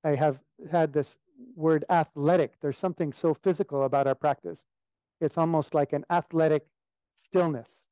I 0.03 0.15
have 0.15 0.41
had 0.71 0.93
this 0.93 1.17
word 1.57 1.85
athletic. 1.89 2.61
There's 2.61 2.79
something 2.79 3.13
so 3.13 3.35
physical 3.35 3.85
about 3.85 4.07
our 4.07 4.15
practice 4.15 4.65
it's 5.21 5.39
almost 5.39 5.75
like 5.75 5.93
an 5.93 6.05
athletic 6.11 6.67
stillness, 7.15 7.85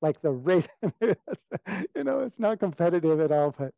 like 0.00 0.20
the 0.22 0.30
race. 0.30 0.68
you 1.00 2.04
know, 2.04 2.20
it's 2.20 2.38
not 2.38 2.58
competitive 2.58 3.20
at 3.20 3.32
all, 3.32 3.54
but 3.56 3.72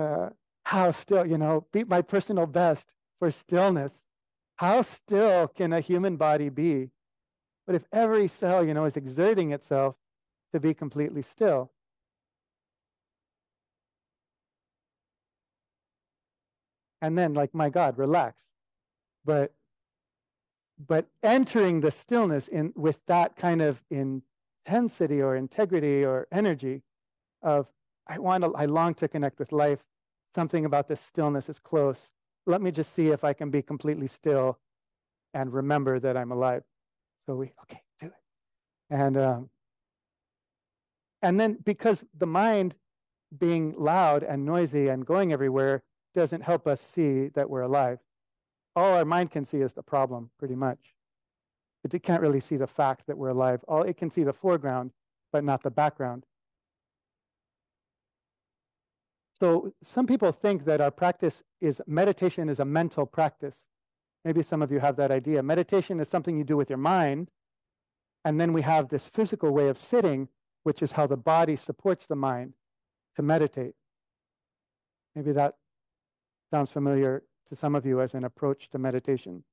uh, 0.00 0.30
how 0.64 0.90
still, 0.92 1.26
you 1.26 1.38
know, 1.38 1.66
beat 1.72 1.88
my 1.88 2.02
personal 2.02 2.46
best 2.46 2.92
for 3.18 3.30
stillness. 3.30 4.02
How 4.56 4.82
still 4.82 5.48
can 5.48 5.72
a 5.72 5.80
human 5.80 6.16
body 6.16 6.48
be? 6.48 6.90
But 7.66 7.76
if 7.76 7.84
every 7.92 8.28
cell, 8.28 8.64
you 8.64 8.74
know, 8.74 8.84
is 8.86 8.96
exerting 8.96 9.52
itself 9.52 9.96
to 10.52 10.60
be 10.60 10.74
completely 10.74 11.22
still, 11.22 11.70
and 17.00 17.16
then 17.16 17.34
like 17.34 17.54
my 17.54 17.68
god 17.68 17.98
relax 17.98 18.42
but 19.24 19.52
but 20.86 21.06
entering 21.22 21.80
the 21.80 21.90
stillness 21.90 22.48
in 22.48 22.72
with 22.76 22.98
that 23.06 23.36
kind 23.36 23.60
of 23.60 23.82
intensity 23.90 25.20
or 25.20 25.36
integrity 25.36 26.04
or 26.04 26.28
energy 26.30 26.82
of 27.42 27.66
I 28.06 28.18
want 28.18 28.44
to 28.44 28.52
I 28.54 28.66
long 28.66 28.94
to 28.94 29.08
connect 29.08 29.38
with 29.38 29.52
life. 29.52 29.80
Something 30.30 30.64
about 30.64 30.88
this 30.88 31.00
stillness 31.00 31.48
is 31.48 31.58
close. 31.58 32.12
Let 32.46 32.62
me 32.62 32.70
just 32.70 32.94
see 32.94 33.08
if 33.08 33.24
I 33.24 33.32
can 33.32 33.50
be 33.50 33.62
completely 33.62 34.06
still 34.06 34.58
and 35.34 35.52
remember 35.52 35.98
that 36.00 36.16
I'm 36.16 36.32
alive. 36.32 36.62
So 37.26 37.34
we 37.34 37.52
okay, 37.62 37.82
do 38.00 38.06
it. 38.06 38.12
And 38.90 39.16
um, 39.16 39.50
and 41.22 41.38
then 41.38 41.58
because 41.64 42.04
the 42.16 42.26
mind 42.26 42.74
being 43.38 43.74
loud 43.76 44.22
and 44.22 44.46
noisy 44.46 44.88
and 44.88 45.04
going 45.04 45.32
everywhere 45.32 45.82
doesn't 46.14 46.40
help 46.40 46.66
us 46.66 46.80
see 46.80 47.28
that 47.28 47.50
we're 47.50 47.62
alive 47.62 47.98
all 48.78 48.94
our 48.94 49.04
mind 49.04 49.30
can 49.30 49.44
see 49.44 49.58
is 49.58 49.74
the 49.74 49.82
problem, 49.82 50.30
pretty 50.38 50.54
much. 50.54 50.78
It 51.84 52.02
can't 52.02 52.20
really 52.20 52.40
see 52.40 52.56
the 52.56 52.66
fact 52.66 53.06
that 53.06 53.16
we're 53.16 53.30
alive. 53.30 53.64
All 53.66 53.82
it 53.82 53.96
can 53.96 54.10
see 54.10 54.22
the 54.22 54.32
foreground, 54.32 54.90
but 55.32 55.44
not 55.44 55.62
the 55.62 55.70
background. 55.70 56.26
So 59.40 59.72
some 59.84 60.06
people 60.06 60.32
think 60.32 60.64
that 60.64 60.80
our 60.80 60.90
practice 60.90 61.42
is 61.60 61.80
meditation 61.86 62.48
is 62.48 62.60
a 62.60 62.64
mental 62.64 63.06
practice. 63.06 63.64
Maybe 64.24 64.42
some 64.42 64.62
of 64.62 64.72
you 64.72 64.80
have 64.80 64.96
that 64.96 65.10
idea. 65.10 65.42
Meditation 65.42 66.00
is 66.00 66.08
something 66.08 66.36
you 66.36 66.44
do 66.44 66.56
with 66.56 66.68
your 66.68 66.78
mind, 66.78 67.30
and 68.24 68.40
then 68.40 68.52
we 68.52 68.62
have 68.62 68.88
this 68.88 69.08
physical 69.08 69.52
way 69.52 69.68
of 69.68 69.78
sitting, 69.78 70.28
which 70.64 70.82
is 70.82 70.92
how 70.92 71.06
the 71.06 71.16
body 71.16 71.56
supports 71.56 72.06
the 72.06 72.16
mind 72.16 72.54
to 73.16 73.22
meditate. 73.22 73.74
Maybe 75.14 75.32
that 75.32 75.54
sounds 76.50 76.72
familiar 76.72 77.22
to 77.48 77.56
some 77.56 77.74
of 77.74 77.86
you 77.86 78.00
as 78.00 78.14
an 78.14 78.24
approach 78.24 78.70
to 78.70 78.78
meditation. 78.78 79.44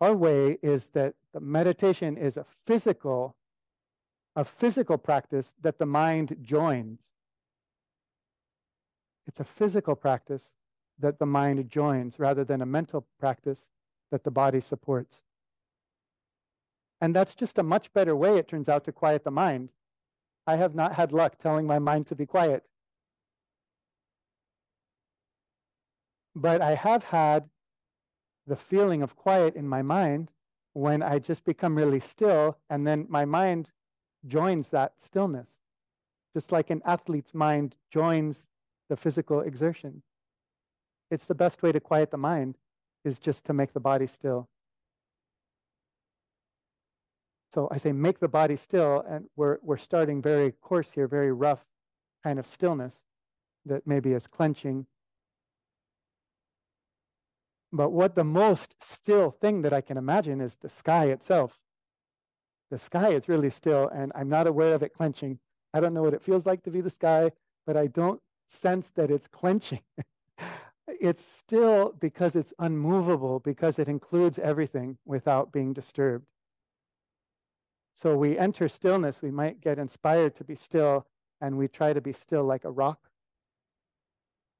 Our 0.00 0.14
way 0.14 0.58
is 0.62 0.88
that 0.88 1.14
the 1.32 1.40
meditation 1.40 2.16
is 2.16 2.36
a 2.36 2.44
physical, 2.44 3.36
a 4.36 4.44
physical 4.44 4.98
practice 4.98 5.54
that 5.62 5.78
the 5.78 5.86
mind 5.86 6.36
joins. 6.42 7.00
It's 9.26 9.40
a 9.40 9.44
physical 9.44 9.94
practice 9.94 10.56
that 10.98 11.18
the 11.18 11.26
mind 11.26 11.68
joins 11.68 12.18
rather 12.18 12.44
than 12.44 12.60
a 12.60 12.66
mental 12.66 13.06
practice 13.18 13.70
that 14.10 14.24
the 14.24 14.30
body 14.30 14.60
supports. 14.60 15.22
And 17.00 17.14
that's 17.14 17.34
just 17.34 17.58
a 17.58 17.62
much 17.62 17.92
better 17.92 18.14
way, 18.14 18.38
it 18.38 18.48
turns 18.48 18.68
out, 18.68 18.84
to 18.84 18.92
quiet 18.92 19.24
the 19.24 19.30
mind. 19.30 19.72
I 20.46 20.56
have 20.56 20.74
not 20.74 20.94
had 20.94 21.12
luck 21.12 21.38
telling 21.38 21.66
my 21.66 21.78
mind 21.78 22.06
to 22.08 22.14
be 22.14 22.26
quiet. 22.26 22.64
But 26.34 26.60
I 26.60 26.74
have 26.74 27.04
had 27.04 27.48
the 28.46 28.56
feeling 28.56 29.02
of 29.02 29.16
quiet 29.16 29.54
in 29.54 29.68
my 29.68 29.82
mind 29.82 30.32
when 30.72 31.02
I 31.02 31.18
just 31.18 31.44
become 31.44 31.76
really 31.76 32.00
still, 32.00 32.58
and 32.68 32.86
then 32.86 33.06
my 33.08 33.24
mind 33.24 33.70
joins 34.26 34.70
that 34.70 34.92
stillness, 34.98 35.60
just 36.34 36.50
like 36.50 36.70
an 36.70 36.82
athlete's 36.84 37.34
mind 37.34 37.76
joins 37.92 38.44
the 38.88 38.96
physical 38.96 39.40
exertion. 39.40 40.02
It's 41.10 41.26
the 41.26 41.34
best 41.34 41.62
way 41.62 41.70
to 41.72 41.80
quiet 41.80 42.10
the 42.10 42.16
mind 42.16 42.56
is 43.04 43.18
just 43.18 43.44
to 43.44 43.52
make 43.52 43.72
the 43.72 43.80
body 43.80 44.06
still. 44.06 44.48
So 47.54 47.68
I 47.70 47.76
say 47.76 47.92
make 47.92 48.18
the 48.18 48.28
body 48.28 48.56
still, 48.56 49.04
and 49.08 49.26
we're, 49.36 49.58
we're 49.62 49.76
starting 49.76 50.20
very 50.20 50.52
coarse 50.60 50.88
here, 50.92 51.06
very 51.06 51.32
rough 51.32 51.64
kind 52.24 52.40
of 52.40 52.46
stillness 52.48 53.04
that 53.64 53.86
maybe 53.86 54.12
is 54.12 54.26
clenching 54.26 54.86
but 57.74 57.90
what 57.90 58.14
the 58.14 58.24
most 58.24 58.76
still 58.80 59.32
thing 59.32 59.62
that 59.62 59.72
I 59.72 59.80
can 59.80 59.96
imagine 59.96 60.40
is 60.40 60.56
the 60.56 60.68
sky 60.68 61.06
itself. 61.06 61.58
The 62.70 62.78
sky 62.78 63.08
is 63.08 63.28
really 63.28 63.50
still, 63.50 63.88
and 63.88 64.12
I'm 64.14 64.28
not 64.28 64.46
aware 64.46 64.74
of 64.74 64.84
it 64.84 64.94
clenching. 64.94 65.40
I 65.72 65.80
don't 65.80 65.92
know 65.92 66.04
what 66.04 66.14
it 66.14 66.22
feels 66.22 66.46
like 66.46 66.62
to 66.62 66.70
be 66.70 66.80
the 66.80 66.88
sky, 66.88 67.32
but 67.66 67.76
I 67.76 67.88
don't 67.88 68.20
sense 68.46 68.90
that 68.92 69.10
it's 69.10 69.26
clenching. 69.26 69.80
it's 70.88 71.24
still 71.24 71.92
because 71.98 72.36
it's 72.36 72.54
unmovable, 72.60 73.40
because 73.40 73.80
it 73.80 73.88
includes 73.88 74.38
everything 74.38 74.96
without 75.04 75.50
being 75.50 75.72
disturbed. 75.72 76.26
So 77.92 78.16
we 78.16 78.38
enter 78.38 78.68
stillness, 78.68 79.20
we 79.20 79.32
might 79.32 79.60
get 79.60 79.80
inspired 79.80 80.36
to 80.36 80.44
be 80.44 80.54
still, 80.54 81.06
and 81.40 81.58
we 81.58 81.66
try 81.66 81.92
to 81.92 82.00
be 82.00 82.12
still 82.12 82.44
like 82.44 82.64
a 82.64 82.70
rock 82.70 83.00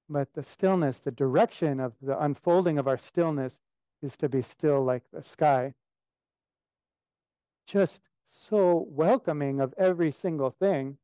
but 0.08 0.32
the 0.34 0.42
stillness, 0.42 1.00
the 1.00 1.10
direction 1.10 1.80
of 1.80 1.94
the 2.02 2.22
unfolding 2.22 2.78
of 2.78 2.86
our 2.86 2.98
stillness 2.98 3.60
is 4.02 4.16
to 4.18 4.28
be 4.28 4.42
still 4.42 4.84
like 4.84 5.02
the 5.12 5.22
sky. 5.22 5.74
Just 7.66 8.02
so 8.28 8.86
welcoming 8.90 9.60
of 9.60 9.74
every 9.78 10.12
single 10.12 10.50
thing 10.50 10.98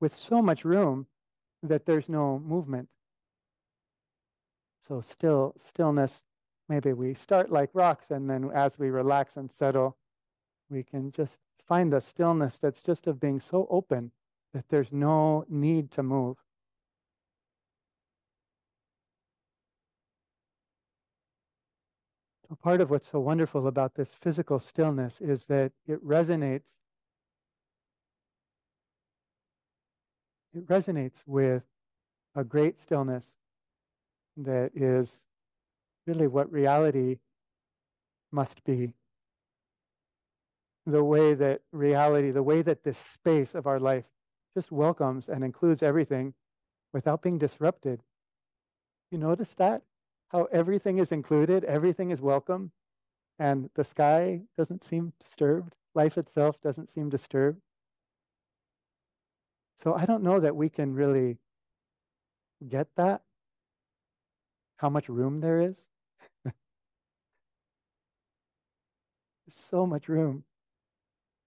with 0.00 0.16
so 0.16 0.42
much 0.42 0.64
room 0.64 1.06
that 1.62 1.86
there's 1.86 2.08
no 2.08 2.38
movement. 2.38 2.88
So 4.80 5.00
still 5.00 5.54
stillness, 5.58 6.24
maybe 6.68 6.92
we 6.92 7.14
start 7.14 7.50
like 7.50 7.70
rocks 7.72 8.10
and 8.10 8.28
then 8.28 8.50
as 8.54 8.78
we 8.78 8.90
relax 8.90 9.38
and 9.38 9.50
settle, 9.50 9.96
we 10.68 10.82
can 10.82 11.10
just 11.10 11.38
find 11.66 11.92
the 11.92 12.00
stillness 12.00 12.58
that's 12.58 12.82
just 12.82 13.06
of 13.06 13.18
being 13.18 13.40
so 13.40 13.66
open 13.70 14.12
that 14.52 14.68
there's 14.68 14.92
no 14.92 15.44
need 15.48 15.90
to 15.92 16.02
move. 16.02 16.36
Part 22.62 22.80
of 22.80 22.90
what's 22.90 23.10
so 23.10 23.20
wonderful 23.20 23.66
about 23.66 23.94
this 23.94 24.12
physical 24.12 24.60
stillness 24.60 25.20
is 25.20 25.46
that 25.46 25.72
it 25.86 26.04
resonates. 26.04 26.68
It 30.54 30.66
resonates 30.66 31.22
with 31.26 31.64
a 32.34 32.44
great 32.44 32.78
stillness 32.78 33.36
that 34.36 34.70
is 34.74 35.26
really 36.06 36.26
what 36.26 36.50
reality 36.52 37.18
must 38.30 38.62
be 38.64 38.92
the 40.86 41.02
way 41.02 41.34
that 41.34 41.62
reality, 41.72 42.30
the 42.30 42.42
way 42.42 42.62
that 42.62 42.84
this 42.84 42.98
space 42.98 43.54
of 43.54 43.66
our 43.66 43.80
life 43.80 44.04
just 44.54 44.70
welcomes 44.70 45.28
and 45.28 45.42
includes 45.42 45.82
everything 45.82 46.34
without 46.92 47.22
being 47.22 47.38
disrupted. 47.38 48.02
You 49.10 49.18
notice 49.18 49.54
that? 49.56 49.82
How 50.34 50.48
everything 50.50 50.98
is 50.98 51.12
included, 51.12 51.62
everything 51.62 52.10
is 52.10 52.20
welcome, 52.20 52.72
and 53.38 53.70
the 53.76 53.84
sky 53.84 54.40
doesn't 54.58 54.82
seem 54.82 55.12
disturbed. 55.22 55.76
Life 55.94 56.18
itself 56.18 56.60
doesn't 56.60 56.90
seem 56.90 57.08
disturbed. 57.08 57.60
So 59.76 59.94
I 59.94 60.06
don't 60.06 60.24
know 60.24 60.40
that 60.40 60.56
we 60.56 60.68
can 60.68 60.92
really 60.92 61.38
get 62.68 62.88
that, 62.96 63.22
how 64.78 64.90
much 64.90 65.08
room 65.08 65.40
there 65.40 65.60
is. 65.60 65.86
There's 66.44 66.54
so 69.52 69.86
much 69.86 70.08
room 70.08 70.42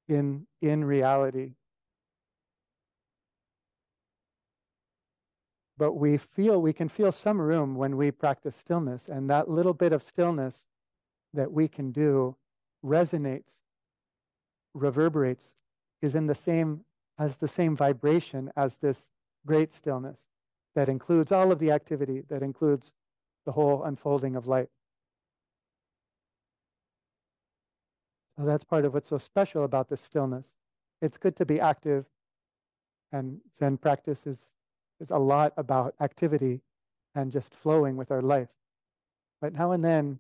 in 0.08 0.48
in 0.62 0.86
reality 0.86 1.56
but 5.78 5.94
we 5.94 6.18
feel 6.18 6.62
we 6.62 6.74
can 6.74 6.90
feel 6.90 7.12
some 7.12 7.40
room 7.40 7.76
when 7.76 7.96
we 7.98 8.12
practice 8.12 8.56
stillness 8.56 9.08
and 9.08 9.30
that 9.30 9.50
little 9.50 9.74
bit 9.74 9.94
of 9.94 10.04
stillness 10.04 10.68
that 11.34 11.52
we 11.52 11.68
can 11.68 11.92
do 11.92 12.36
resonates 12.84 13.62
reverberates 14.74 15.58
is 16.02 16.16
in 16.16 16.28
the 16.28 16.36
same 16.36 16.82
has 17.18 17.38
the 17.38 17.48
same 17.48 17.76
vibration 17.76 18.52
as 18.56 18.78
this 18.78 19.12
great 19.46 19.74
stillness 19.74 20.26
that 20.76 20.90
includes 20.90 21.32
all 21.32 21.52
of 21.52 21.60
the 21.60 21.72
activity 21.72 22.24
that 22.30 22.44
includes 22.44 22.94
the 23.46 23.52
whole 23.52 23.84
unfolding 23.84 24.36
of 24.36 24.48
light 24.48 24.70
So 28.38 28.46
that's 28.46 28.64
part 28.64 28.86
of 28.86 28.94
what's 28.94 29.10
so 29.10 29.18
special 29.18 29.64
about 29.64 29.90
this 29.90 30.02
stillness. 30.02 30.56
It's 31.02 31.18
good 31.18 31.36
to 31.38 31.46
be 31.46 31.60
active, 31.60 32.06
and 33.12 33.40
Zen 33.58 33.78
practice 33.78 34.28
is, 34.28 34.57
is 35.00 35.12
a 35.12 35.18
lot 35.18 35.54
about 35.58 35.96
activity 36.02 36.62
and 37.16 37.32
just 37.32 37.54
flowing 37.54 37.98
with 37.98 38.12
our 38.12 38.22
life. 38.22 38.50
But 39.42 39.54
now 39.54 39.72
and 39.72 39.84
then, 39.84 40.20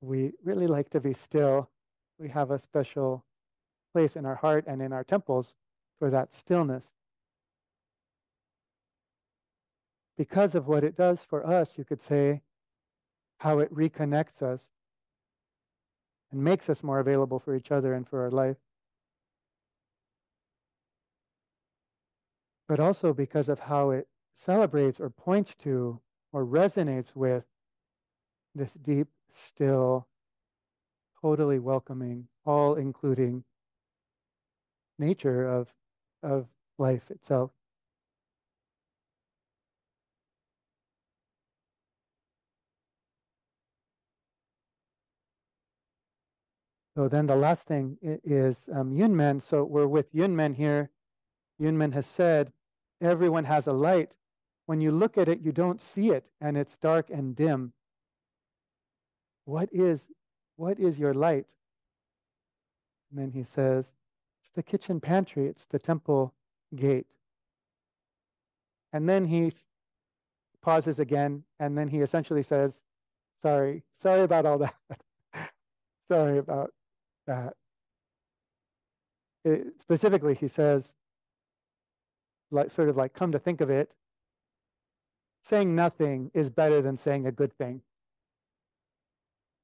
we 0.00 0.32
really 0.42 0.66
like 0.66 0.90
to 0.90 1.00
be 1.00 1.14
still. 1.14 1.70
We 2.18 2.28
have 2.28 2.50
a 2.50 2.58
special 2.58 3.24
place 3.92 4.16
in 4.16 4.26
our 4.26 4.34
heart 4.34 4.64
and 4.66 4.82
in 4.82 4.92
our 4.92 5.04
temples 5.04 5.56
for 5.98 6.10
that 6.10 6.32
stillness. 6.32 6.86
Because 10.16 10.54
of 10.54 10.68
what 10.68 10.84
it 10.84 10.96
does 10.96 11.20
for 11.20 11.46
us, 11.46 11.76
you 11.76 11.84
could 11.84 12.02
say, 12.02 12.42
how 13.38 13.58
it 13.58 13.74
reconnects 13.74 14.42
us 14.42 14.62
and 16.30 16.42
makes 16.42 16.68
us 16.68 16.82
more 16.82 17.00
available 17.00 17.38
for 17.38 17.54
each 17.54 17.70
other 17.70 17.94
and 17.94 18.08
for 18.08 18.22
our 18.22 18.30
life. 18.30 18.56
But 22.74 22.82
also 22.82 23.12
because 23.14 23.48
of 23.48 23.60
how 23.60 23.90
it 23.90 24.08
celebrates 24.32 24.98
or 24.98 25.08
points 25.08 25.54
to 25.60 26.00
or 26.32 26.44
resonates 26.44 27.14
with 27.14 27.44
this 28.56 28.74
deep, 28.74 29.06
still, 29.32 30.08
totally 31.22 31.60
welcoming, 31.60 32.26
all 32.44 32.74
including 32.74 33.44
nature 34.98 35.46
of, 35.46 35.72
of 36.24 36.48
life 36.76 37.12
itself. 37.12 37.52
So 46.96 47.06
then 47.06 47.28
the 47.28 47.36
last 47.36 47.68
thing 47.68 47.98
is 48.02 48.68
um, 48.74 48.90
Yunmen. 48.90 49.44
So 49.44 49.62
we're 49.62 49.86
with 49.86 50.12
Yunmen 50.12 50.56
here. 50.56 50.90
Yunmen 51.60 51.92
has 51.92 52.06
said, 52.06 52.52
everyone 53.06 53.44
has 53.44 53.66
a 53.66 53.72
light. 53.72 54.12
When 54.66 54.80
you 54.80 54.90
look 54.90 55.18
at 55.18 55.28
it, 55.28 55.40
you 55.40 55.52
don't 55.52 55.80
see 55.80 56.10
it, 56.10 56.24
and 56.40 56.56
it's 56.56 56.76
dark 56.76 57.10
and 57.10 57.36
dim. 57.36 57.72
What 59.44 59.68
is, 59.72 60.10
what 60.56 60.78
is 60.78 60.98
your 60.98 61.12
light? 61.12 61.46
And 63.10 63.20
then 63.20 63.30
he 63.30 63.42
says, 63.42 63.94
it's 64.40 64.50
the 64.50 64.62
kitchen 64.62 65.00
pantry, 65.00 65.46
it's 65.46 65.66
the 65.66 65.78
temple 65.78 66.32
gate. 66.74 67.14
And 68.92 69.08
then 69.08 69.24
he 69.24 69.52
pauses 70.62 70.98
again, 70.98 71.44
and 71.60 71.76
then 71.76 71.88
he 71.88 72.00
essentially 72.00 72.42
says, 72.42 72.84
sorry, 73.36 73.82
sorry 73.92 74.22
about 74.22 74.46
all 74.46 74.58
that. 74.58 74.74
sorry 76.00 76.38
about 76.38 76.72
that 77.26 77.54
it, 79.44 79.66
specifically 79.80 80.34
he 80.34 80.48
says 80.48 80.94
like 82.54 82.70
sort 82.70 82.88
of 82.88 82.96
like 82.96 83.12
come 83.12 83.32
to 83.32 83.38
think 83.38 83.60
of 83.60 83.70
it 83.70 83.94
saying 85.44 85.74
nothing 85.74 86.30
is 86.32 86.48
better 86.48 86.80
than 86.80 86.96
saying 86.96 87.26
a 87.26 87.32
good 87.32 87.52
thing. 87.52 87.82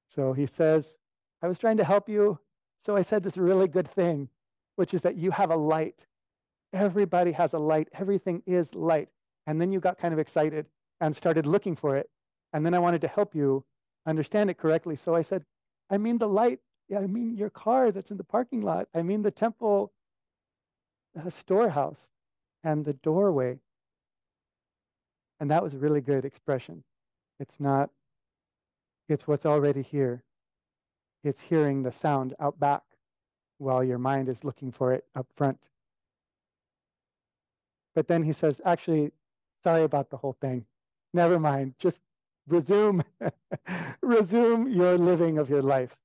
So 0.09 0.34
he 0.34 0.47
says, 0.47 0.95
I 1.43 1.49
was 1.49 1.59
trying 1.59 1.78
to 1.78 1.84
help 1.84 2.09
you, 2.09 2.38
so 2.78 2.97
I 2.97 3.03
said 3.03 3.22
this 3.22 3.38
really 3.38 3.66
good 3.66 3.91
thing, 3.91 4.28
which 4.76 4.93
is 4.93 5.03
that 5.03 5.16
you 5.16 5.30
have 5.30 5.51
a 5.51 5.57
light. 5.57 6.07
Everybody 6.74 7.32
has 7.32 7.55
a 7.55 7.59
light, 7.59 7.88
everything 7.95 8.43
is 8.47 8.74
light. 8.74 9.09
And 9.47 9.59
then 9.59 9.72
you 9.72 9.80
got 9.80 9.99
kind 9.99 10.12
of 10.12 10.20
excited 10.20 10.66
and 11.01 11.16
started 11.16 11.47
looking 11.47 11.74
for 11.74 11.97
it. 11.97 12.11
And 12.53 12.64
then 12.64 12.74
I 12.74 12.78
wanted 12.78 13.01
to 13.01 13.09
help 13.09 13.34
you 13.34 13.64
understand 14.07 14.51
it 14.51 14.59
correctly. 14.59 14.97
So 14.97 15.14
I 15.14 15.22
said, 15.22 15.45
I 15.88 15.97
mean 15.97 16.18
the 16.18 16.28
light. 16.28 16.61
Yeah, 16.88 16.99
I 16.99 17.07
mean 17.07 17.36
your 17.36 17.51
car 17.51 17.91
that's 17.91 18.11
in 18.11 18.18
the 18.18 18.24
parking 18.24 18.61
lot. 18.61 18.88
I 18.95 19.03
mean 19.03 19.22
the 19.22 19.30
temple 19.30 19.93
uh, 21.18 21.30
storehouse 21.30 22.09
and 22.64 22.84
the 22.84 22.92
doorway. 22.94 23.58
And 25.40 25.50
that 25.50 25.62
was 25.62 25.74
a 25.74 25.78
really 25.78 26.00
good 26.00 26.24
expression. 26.24 26.84
It's 27.38 27.58
not, 27.58 27.90
it's 29.08 29.26
what's 29.26 29.46
already 29.46 29.82
here. 29.82 30.22
It's 31.24 31.40
hearing 31.40 31.82
the 31.82 31.92
sound 31.92 32.34
out 32.40 32.58
back 32.61 32.82
while 33.58 33.84
your 33.84 33.98
mind 33.98 34.28
is 34.28 34.44
looking 34.44 34.72
for 34.72 34.92
it 34.92 35.04
up 35.14 35.26
front. 35.36 35.68
But 37.94 38.08
then 38.08 38.22
he 38.22 38.32
says, 38.32 38.61
actually, 38.64 39.12
sorry 39.62 39.82
about 39.82 40.11
the 40.11 40.16
whole 40.16 40.36
thing. 40.40 40.64
Never 41.12 41.38
mind. 41.38 41.74
Just 41.78 42.02
resume, 42.46 43.02
resume 44.02 44.70
your 44.70 44.96
living 44.96 45.38
of 45.38 45.50
your 45.50 45.62
life. 45.62 45.96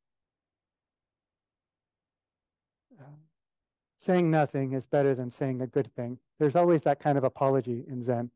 Saying 4.05 4.29
nothing 4.29 4.73
is 4.73 4.85
better 4.85 5.15
than 5.15 5.31
saying 5.31 5.61
a 5.61 5.67
good 5.67 5.93
thing. 5.95 6.19
There's 6.39 6.55
always 6.55 6.81
that 6.83 6.99
kind 6.99 7.17
of 7.17 7.23
apology 7.23 7.83
in 7.87 8.03
Zen. 8.03 8.29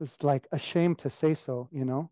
It's 0.00 0.22
like 0.22 0.46
a 0.50 0.58
shame 0.58 0.94
to 0.96 1.10
say 1.10 1.34
so, 1.34 1.68
you 1.70 1.84
know? 1.84 2.10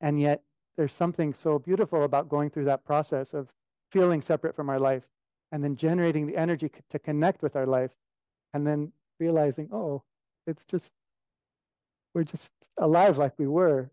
And 0.00 0.20
yet, 0.20 0.42
there's 0.76 0.92
something 0.92 1.34
so 1.34 1.58
beautiful 1.58 2.02
about 2.04 2.28
going 2.28 2.50
through 2.50 2.64
that 2.64 2.84
process 2.84 3.34
of 3.34 3.52
feeling 3.90 4.22
separate 4.22 4.56
from 4.56 4.70
our 4.70 4.78
life 4.78 5.04
and 5.52 5.62
then 5.62 5.76
generating 5.76 6.26
the 6.26 6.36
energy 6.36 6.70
to 6.88 6.98
connect 6.98 7.42
with 7.42 7.56
our 7.56 7.66
life 7.66 7.90
and 8.54 8.66
then 8.66 8.90
realizing, 9.20 9.68
oh, 9.70 10.02
it's 10.46 10.64
just, 10.64 10.92
we're 12.14 12.24
just 12.24 12.50
alive 12.78 13.18
like 13.18 13.34
we 13.38 13.46
were. 13.46 13.90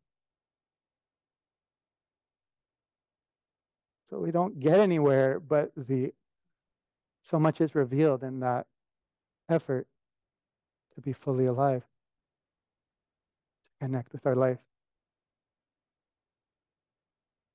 So 4.09 4.19
we 4.19 4.31
don't 4.31 4.59
get 4.59 4.79
anywhere, 4.79 5.39
but 5.39 5.71
the 5.75 6.13
so 7.21 7.39
much 7.39 7.61
is 7.61 7.75
revealed 7.75 8.23
in 8.23 8.39
that 8.39 8.65
effort 9.49 9.87
to 10.95 11.01
be 11.01 11.13
fully 11.13 11.45
alive, 11.45 11.83
to 13.79 13.85
connect 13.85 14.13
with 14.13 14.25
our 14.25 14.35
life. 14.35 14.59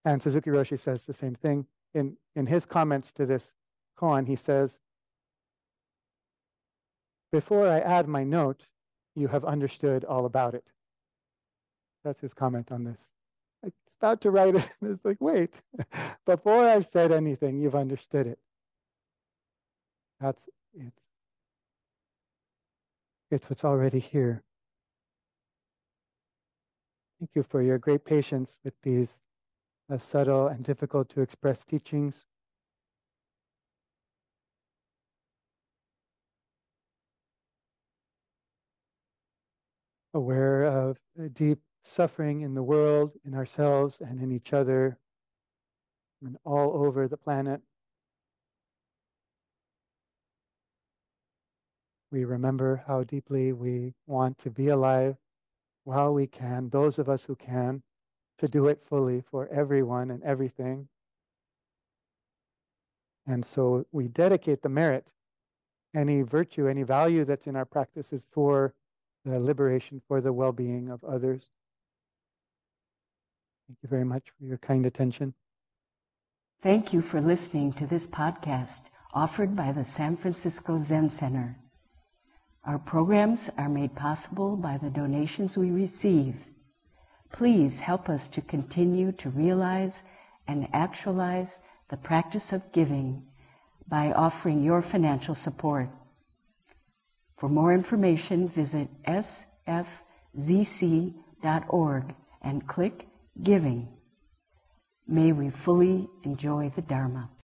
And 0.04 0.22
Suzuki 0.22 0.50
Roshi 0.50 0.78
says 0.78 1.06
the 1.06 1.14
same 1.14 1.34
thing. 1.34 1.66
In, 1.94 2.16
in 2.36 2.46
his 2.46 2.66
comments 2.66 3.12
to 3.14 3.26
this 3.26 3.54
koan, 3.98 4.26
he 4.26 4.36
says, 4.36 4.82
Before 7.32 7.66
I 7.66 7.80
add 7.80 8.06
my 8.06 8.22
note, 8.22 8.66
you 9.16 9.28
have 9.28 9.44
understood 9.44 10.04
all 10.04 10.26
about 10.26 10.54
it. 10.54 10.66
That's 12.04 12.20
his 12.20 12.34
comment 12.34 12.70
on 12.70 12.84
this. 12.84 13.13
About 14.00 14.20
to 14.22 14.30
write 14.30 14.56
it, 14.56 14.68
and 14.80 14.92
it's 14.92 15.04
like, 15.04 15.20
wait, 15.20 15.54
before 16.26 16.68
I've 16.68 16.86
said 16.86 17.12
anything, 17.12 17.58
you've 17.60 17.74
understood 17.74 18.26
it. 18.26 18.38
That's 20.20 20.48
it. 20.74 20.92
It's 23.30 23.48
what's 23.48 23.64
already 23.64 24.00
here. 24.00 24.42
Thank 27.18 27.30
you 27.34 27.42
for 27.42 27.62
your 27.62 27.78
great 27.78 28.04
patience 28.04 28.58
with 28.64 28.74
these 28.82 29.22
uh, 29.90 29.98
subtle 29.98 30.48
and 30.48 30.64
difficult 30.64 31.08
to 31.10 31.20
express 31.20 31.64
teachings. 31.64 32.24
Aware 40.12 40.64
of 40.64 40.98
deep 41.32 41.60
suffering 41.84 42.40
in 42.40 42.54
the 42.54 42.62
world, 42.62 43.12
in 43.24 43.34
ourselves, 43.34 44.00
and 44.00 44.20
in 44.20 44.32
each 44.32 44.52
other, 44.52 44.98
and 46.24 46.36
all 46.44 46.84
over 46.84 47.06
the 47.06 47.16
planet. 47.16 47.60
We 52.10 52.24
remember 52.24 52.82
how 52.86 53.04
deeply 53.04 53.52
we 53.52 53.94
want 54.06 54.38
to 54.38 54.50
be 54.50 54.68
alive 54.68 55.16
while 55.84 56.14
we 56.14 56.26
can, 56.26 56.70
those 56.70 56.98
of 56.98 57.08
us 57.08 57.24
who 57.24 57.36
can, 57.36 57.82
to 58.38 58.48
do 58.48 58.68
it 58.68 58.82
fully 58.84 59.20
for 59.20 59.48
everyone 59.48 60.10
and 60.10 60.22
everything. 60.22 60.88
And 63.26 63.44
so 63.44 63.86
we 63.92 64.08
dedicate 64.08 64.62
the 64.62 64.68
merit, 64.68 65.12
any 65.94 66.22
virtue, 66.22 66.68
any 66.68 66.82
value 66.82 67.24
that's 67.24 67.46
in 67.46 67.56
our 67.56 67.64
practices 67.64 68.26
for 68.30 68.74
the 69.24 69.38
liberation, 69.40 70.02
for 70.06 70.20
the 70.20 70.32
well 70.32 70.52
being 70.52 70.90
of 70.90 71.02
others. 71.04 71.50
Thank 73.66 73.78
you 73.82 73.88
very 73.88 74.04
much 74.04 74.24
for 74.38 74.44
your 74.44 74.58
kind 74.58 74.84
attention. 74.84 75.34
Thank 76.60 76.92
you 76.92 77.00
for 77.02 77.20
listening 77.20 77.72
to 77.74 77.86
this 77.86 78.06
podcast 78.06 78.82
offered 79.12 79.54
by 79.54 79.72
the 79.72 79.84
San 79.84 80.16
Francisco 80.16 80.78
Zen 80.78 81.08
Center. 81.08 81.56
Our 82.64 82.78
programs 82.78 83.50
are 83.56 83.68
made 83.68 83.94
possible 83.94 84.56
by 84.56 84.78
the 84.78 84.90
donations 84.90 85.56
we 85.56 85.70
receive. 85.70 86.36
Please 87.32 87.80
help 87.80 88.08
us 88.08 88.26
to 88.28 88.40
continue 88.40 89.12
to 89.12 89.30
realize 89.30 90.02
and 90.46 90.68
actualize 90.72 91.60
the 91.90 91.96
practice 91.96 92.52
of 92.52 92.72
giving 92.72 93.26
by 93.86 94.12
offering 94.12 94.62
your 94.62 94.82
financial 94.82 95.34
support. 95.34 95.90
For 97.36 97.48
more 97.48 97.74
information, 97.74 98.48
visit 98.48 98.88
sfzc.org 99.04 99.44
and 102.42 102.66
click 102.66 103.08
Giving. 103.42 103.88
May 105.08 105.32
we 105.32 105.50
fully 105.50 106.08
enjoy 106.22 106.70
the 106.70 106.82
Dharma. 106.82 107.30